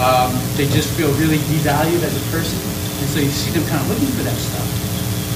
Um, 0.00 0.32
they 0.56 0.64
just 0.72 0.88
feel 0.96 1.12
really 1.20 1.36
devalued 1.52 2.00
as 2.00 2.16
a 2.16 2.24
person. 2.32 2.56
And 2.56 3.08
so 3.12 3.20
you 3.20 3.28
see 3.28 3.52
them 3.52 3.68
kind 3.68 3.84
of 3.84 3.92
looking 3.92 4.08
for 4.16 4.24
that 4.24 4.32
stuff. 4.32 4.64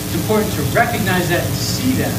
It's 0.08 0.16
important 0.16 0.48
to 0.56 0.62
recognize 0.72 1.28
that 1.28 1.44
and 1.44 1.52
see 1.52 1.92
that. 2.00 2.16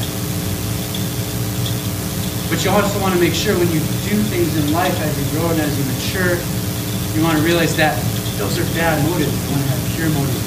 But 2.46 2.62
you 2.62 2.70
also 2.70 3.02
want 3.02 3.18
to 3.18 3.20
make 3.20 3.34
sure 3.34 3.58
when 3.58 3.66
you 3.74 3.82
do 4.06 4.14
things 4.30 4.54
in 4.54 4.70
life 4.70 4.94
as 4.94 5.10
you 5.18 5.26
grow 5.34 5.50
and 5.50 5.58
as 5.58 5.74
you 5.74 5.82
mature, 5.90 6.38
you 7.18 7.20
want 7.26 7.34
to 7.34 7.42
realize 7.42 7.74
that 7.82 7.98
those 8.38 8.62
are 8.62 8.68
bad 8.78 9.02
motives. 9.10 9.34
You 9.34 9.50
want 9.50 9.66
to 9.66 9.70
have 9.74 9.82
pure 9.98 10.10
motives, 10.14 10.46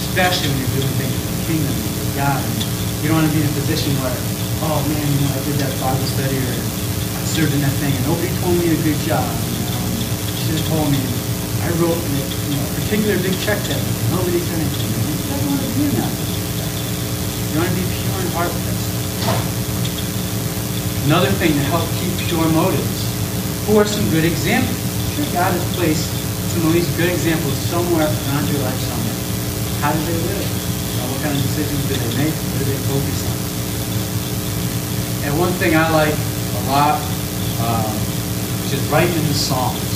especially 0.00 0.48
when 0.48 0.64
you're 0.64 0.80
doing 0.80 0.96
things 0.96 1.12
for 1.12 1.28
the 1.28 1.42
kingdom, 1.44 1.76
for 1.76 2.08
God. 2.16 2.40
You 3.04 3.12
don't 3.12 3.20
want 3.20 3.28
to 3.28 3.36
be 3.36 3.44
in 3.44 3.48
a 3.52 3.56
position 3.60 3.92
where, 4.00 4.16
oh 4.64 4.80
man, 4.88 5.04
you 5.04 5.20
know, 5.28 5.36
I 5.36 5.40
did 5.44 5.60
that 5.60 5.76
Bible 5.76 6.08
study 6.08 6.40
or 6.40 6.56
I 6.56 7.20
served 7.28 7.52
in 7.52 7.60
that 7.60 7.76
thing 7.84 7.92
and 7.92 8.04
nobody 8.08 8.32
told 8.40 8.56
me 8.56 8.72
a 8.72 8.80
good 8.80 8.96
job. 9.04 9.28
Have 10.46 10.62
told 10.70 10.86
me. 10.94 11.02
I 11.66 11.74
wrote 11.82 11.98
a 11.98 12.06
you 12.06 12.54
know, 12.54 12.62
particular 12.78 13.18
big 13.18 13.34
check 13.42 13.58
that 13.66 13.82
nobody 14.14 14.38
to. 14.38 14.54
You 14.54 15.26
don't 15.26 15.42
want 15.42 15.58
to 15.58 15.70
do 15.74 15.90
that. 15.98 16.12
You 17.50 17.58
want 17.58 17.66
to 17.66 17.74
be 17.74 17.82
pure 17.82 18.20
in 18.22 18.30
heart 18.30 18.54
with. 18.54 18.78
Another 21.10 21.34
thing 21.42 21.50
to 21.50 21.64
help 21.66 21.82
keep 21.98 22.14
pure 22.30 22.46
motives. 22.54 23.10
Who 23.66 23.74
are 23.82 23.90
some 23.90 24.06
good 24.14 24.22
examples? 24.22 24.78
Sure 25.18 25.26
God 25.34 25.50
has 25.50 25.66
placed 25.74 26.06
some 26.54 26.62
of 26.70 26.78
these 26.78 26.86
good 26.94 27.10
examples 27.10 27.58
somewhere 27.66 28.06
around 28.06 28.46
your 28.46 28.62
life 28.62 28.78
somewhere. 28.86 29.18
How 29.82 29.90
did 29.90 30.06
they 30.06 30.20
live? 30.30 30.46
What 31.10 31.26
kind 31.26 31.34
of 31.34 31.42
decisions 31.42 31.82
did 31.90 31.98
they 32.06 32.22
make? 32.22 32.34
What 32.54 32.62
did 32.62 32.70
they 32.70 32.80
focus 32.86 33.18
on? 33.26 33.34
And 35.26 35.34
one 35.42 35.50
thing 35.58 35.74
I 35.74 35.90
like 35.90 36.14
a 36.14 36.62
lot, 36.70 37.02
um, 37.66 37.90
is 38.70 38.82
writing 38.90 39.14
in 39.14 39.26
the 39.26 39.34
Psalms. 39.34 39.95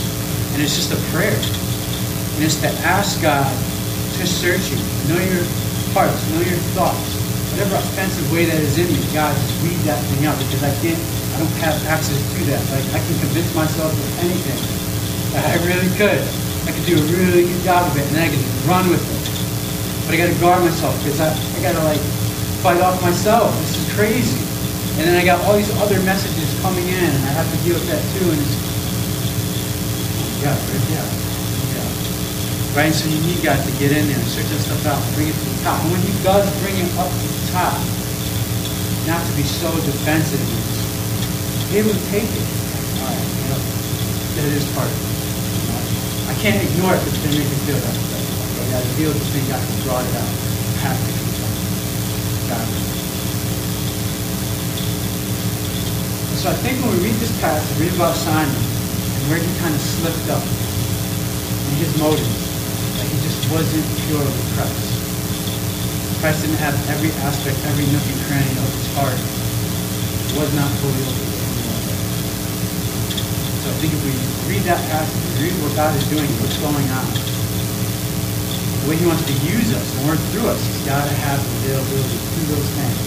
And 0.52 0.62
it's 0.62 0.74
just 0.74 0.92
a 0.92 1.00
prayer. 1.14 1.34
And 1.34 2.40
it's 2.44 2.60
to 2.62 2.70
ask 2.82 3.20
God 3.22 3.48
to 4.18 4.24
search 4.26 4.70
you, 4.70 4.78
know 5.08 5.20
your 5.20 5.44
hearts, 5.96 6.20
know 6.34 6.42
your 6.42 6.60
thoughts, 6.76 7.16
whatever 7.54 7.76
offensive 7.76 8.26
way 8.32 8.44
that 8.46 8.60
is 8.60 8.78
in 8.78 8.88
you, 8.88 9.02
God, 9.12 9.34
just 9.34 9.54
weed 9.62 9.80
that 9.86 9.98
thing 10.12 10.26
out 10.26 10.38
because 10.38 10.62
I 10.62 10.72
can't, 10.82 10.98
I 10.98 11.34
don't 11.40 11.56
have 11.64 11.76
access 11.86 12.18
to 12.18 12.40
that. 12.52 12.62
Like 12.70 12.86
I 12.94 13.00
can 13.02 13.16
convince 13.20 13.50
myself 13.54 13.92
of 13.92 14.10
anything. 14.24 14.60
I 15.36 15.56
really 15.62 15.90
could. 15.94 16.22
I 16.66 16.74
could 16.74 16.86
do 16.86 16.98
a 16.98 17.04
really 17.14 17.46
good 17.46 17.62
job 17.62 17.86
of 17.86 17.96
it, 17.96 18.04
and 18.06 18.14
then 18.18 18.26
I 18.26 18.30
could 18.30 18.44
run 18.66 18.84
with 18.90 19.00
it. 19.00 19.22
But 20.06 20.14
I 20.14 20.16
got 20.18 20.28
to 20.28 20.38
guard 20.42 20.60
myself 20.66 20.92
because 21.02 21.20
I, 21.22 21.30
I 21.30 21.58
got 21.62 21.78
to 21.78 21.84
like 21.86 22.02
fight 22.60 22.80
off 22.82 23.00
myself. 23.00 23.54
This 23.62 23.78
is 23.78 23.94
crazy. 23.94 24.42
And 24.98 25.08
then 25.08 25.16
I 25.16 25.24
got 25.24 25.40
all 25.46 25.56
these 25.56 25.70
other 25.80 25.96
messages 26.02 26.50
coming 26.60 26.86
in, 26.86 26.98
and 26.98 27.22
I 27.24 27.32
have 27.38 27.48
to 27.48 27.58
deal 27.64 27.74
with 27.74 27.88
that 27.88 28.02
too. 28.18 28.28
And 28.28 28.36
it's 28.36 28.69
yeah, 30.40 30.56
yeah, 30.90 31.06
yeah. 31.76 32.76
Right. 32.76 32.92
So 32.92 33.08
you 33.08 33.20
need 33.22 33.44
God 33.44 33.60
to 33.60 33.72
get 33.78 33.92
in 33.92 34.08
there 34.08 34.18
and 34.18 34.28
search 34.28 34.48
that 34.48 34.60
stuff 34.60 34.86
out, 34.86 35.00
and 35.00 35.14
bring 35.14 35.28
it 35.28 35.36
to 35.36 35.46
the 35.46 35.60
top. 35.62 35.78
And 35.84 35.92
when 35.92 36.02
He 36.02 36.12
does 36.22 36.48
bring 36.64 36.76
it 36.76 36.90
up 36.96 37.10
to 37.10 37.26
the 37.28 37.44
top, 37.52 37.76
not 39.06 39.20
to 39.24 39.32
be 39.36 39.44
so 39.44 39.70
defensive. 39.84 40.40
Be 41.70 41.78
able 41.78 41.94
to 41.94 42.04
take 42.10 42.26
it. 42.26 42.46
All 43.00 43.10
right, 43.10 43.20
you 43.20 43.46
know, 43.52 43.60
that 44.38 44.48
is 44.50 44.66
part 44.74 44.90
of 44.90 44.96
it. 44.96 45.10
I 46.30 46.34
can't 46.38 46.62
ignore 46.62 46.94
it, 46.94 47.02
but 47.02 47.14
then 47.26 47.34
make 47.34 47.50
me 47.50 47.58
feel 47.66 47.78
that 47.78 47.90
way. 47.90 48.22
Okay, 48.70 48.82
deal 48.96 49.10
with 49.10 49.18
the 49.18 49.28
thing, 49.34 49.46
I 49.50 49.58
can 49.58 49.78
draw 49.82 49.98
it 49.98 50.14
out. 50.14 50.30
I 50.30 50.94
have 50.94 50.98
to. 50.98 51.12
Got 52.50 52.66
it. 52.66 52.90
So 56.38 56.50
I 56.50 56.54
think 56.62 56.80
when 56.80 56.90
we 56.96 57.10
read 57.10 57.18
this 57.18 57.34
passage, 57.40 57.78
read 57.78 57.94
about 57.94 58.14
Simon, 58.14 58.69
where 59.28 59.42
he 59.42 59.50
kind 59.60 59.74
of 59.74 59.82
slipped 59.82 60.30
up, 60.30 60.40
in 60.40 61.76
his 61.82 61.92
motives, 62.00 62.40
that 62.96 63.06
he 63.10 63.16
just 63.20 63.40
wasn't 63.52 63.84
pure 64.06 64.24
with 64.24 64.48
Christ. 64.56 64.90
Christ 66.20 66.44
didn't 66.44 66.60
have 66.60 66.76
every 66.92 67.12
aspect, 67.24 67.56
every 67.68 67.88
nook 67.88 68.04
and 68.04 68.20
cranny 68.28 68.52
of 68.60 68.68
his 68.76 68.88
heart. 68.96 69.16
It 69.16 70.36
was 70.36 70.52
not 70.52 70.68
fully 70.84 71.04
open. 71.08 71.28
So 73.60 73.66
I 73.72 73.76
think 73.80 73.92
if 73.96 74.02
we 74.04 74.12
read 74.52 74.64
that 74.68 74.80
passage, 74.92 75.24
read 75.40 75.56
what 75.64 75.72
God 75.76 75.96
is 75.96 76.04
doing, 76.12 76.28
what's 76.40 76.60
going 76.60 76.88
on, 76.92 77.08
the 78.84 78.86
way 78.88 78.96
he 79.00 79.06
wants 79.08 79.24
to 79.24 79.34
use 79.48 79.72
us 79.72 79.84
and 79.96 80.08
work 80.08 80.20
through 80.32 80.48
us, 80.48 80.60
he's 80.60 80.84
got 80.84 81.04
to 81.04 81.14
have 81.24 81.40
availability 81.40 82.18
to 82.20 82.40
those 82.52 82.68
things. 82.76 83.04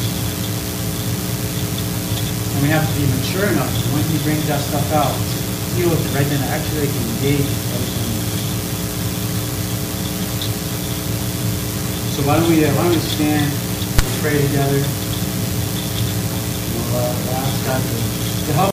And 2.53 2.59
we 2.61 2.69
have 2.69 2.85
to 2.85 2.93
be 2.97 3.05
mature 3.13 3.49
enough 3.49 3.73
when 3.93 4.05
he 4.09 4.17
brings 4.21 4.45
that 4.49 4.61
stuff 4.61 4.85
out, 4.93 5.13
to 5.13 5.42
deal 5.75 5.89
with 5.89 6.05
it 6.05 6.13
right 6.13 6.27
actually 6.53 6.85
like 6.85 6.95
engage. 6.95 7.49
So 12.13 12.21
why 12.27 12.39
don't 12.39 12.49
we, 12.49 12.63
uh, 12.63 12.69
why 12.75 12.83
don't 12.83 12.93
we 12.93 12.99
stand, 12.99 13.51
and 13.51 14.21
pray 14.21 14.37
together? 14.37 14.85
We'll 16.73 16.95
uh, 16.95 17.37
ask 17.41 17.65
God 17.65 17.81
to, 17.81 18.32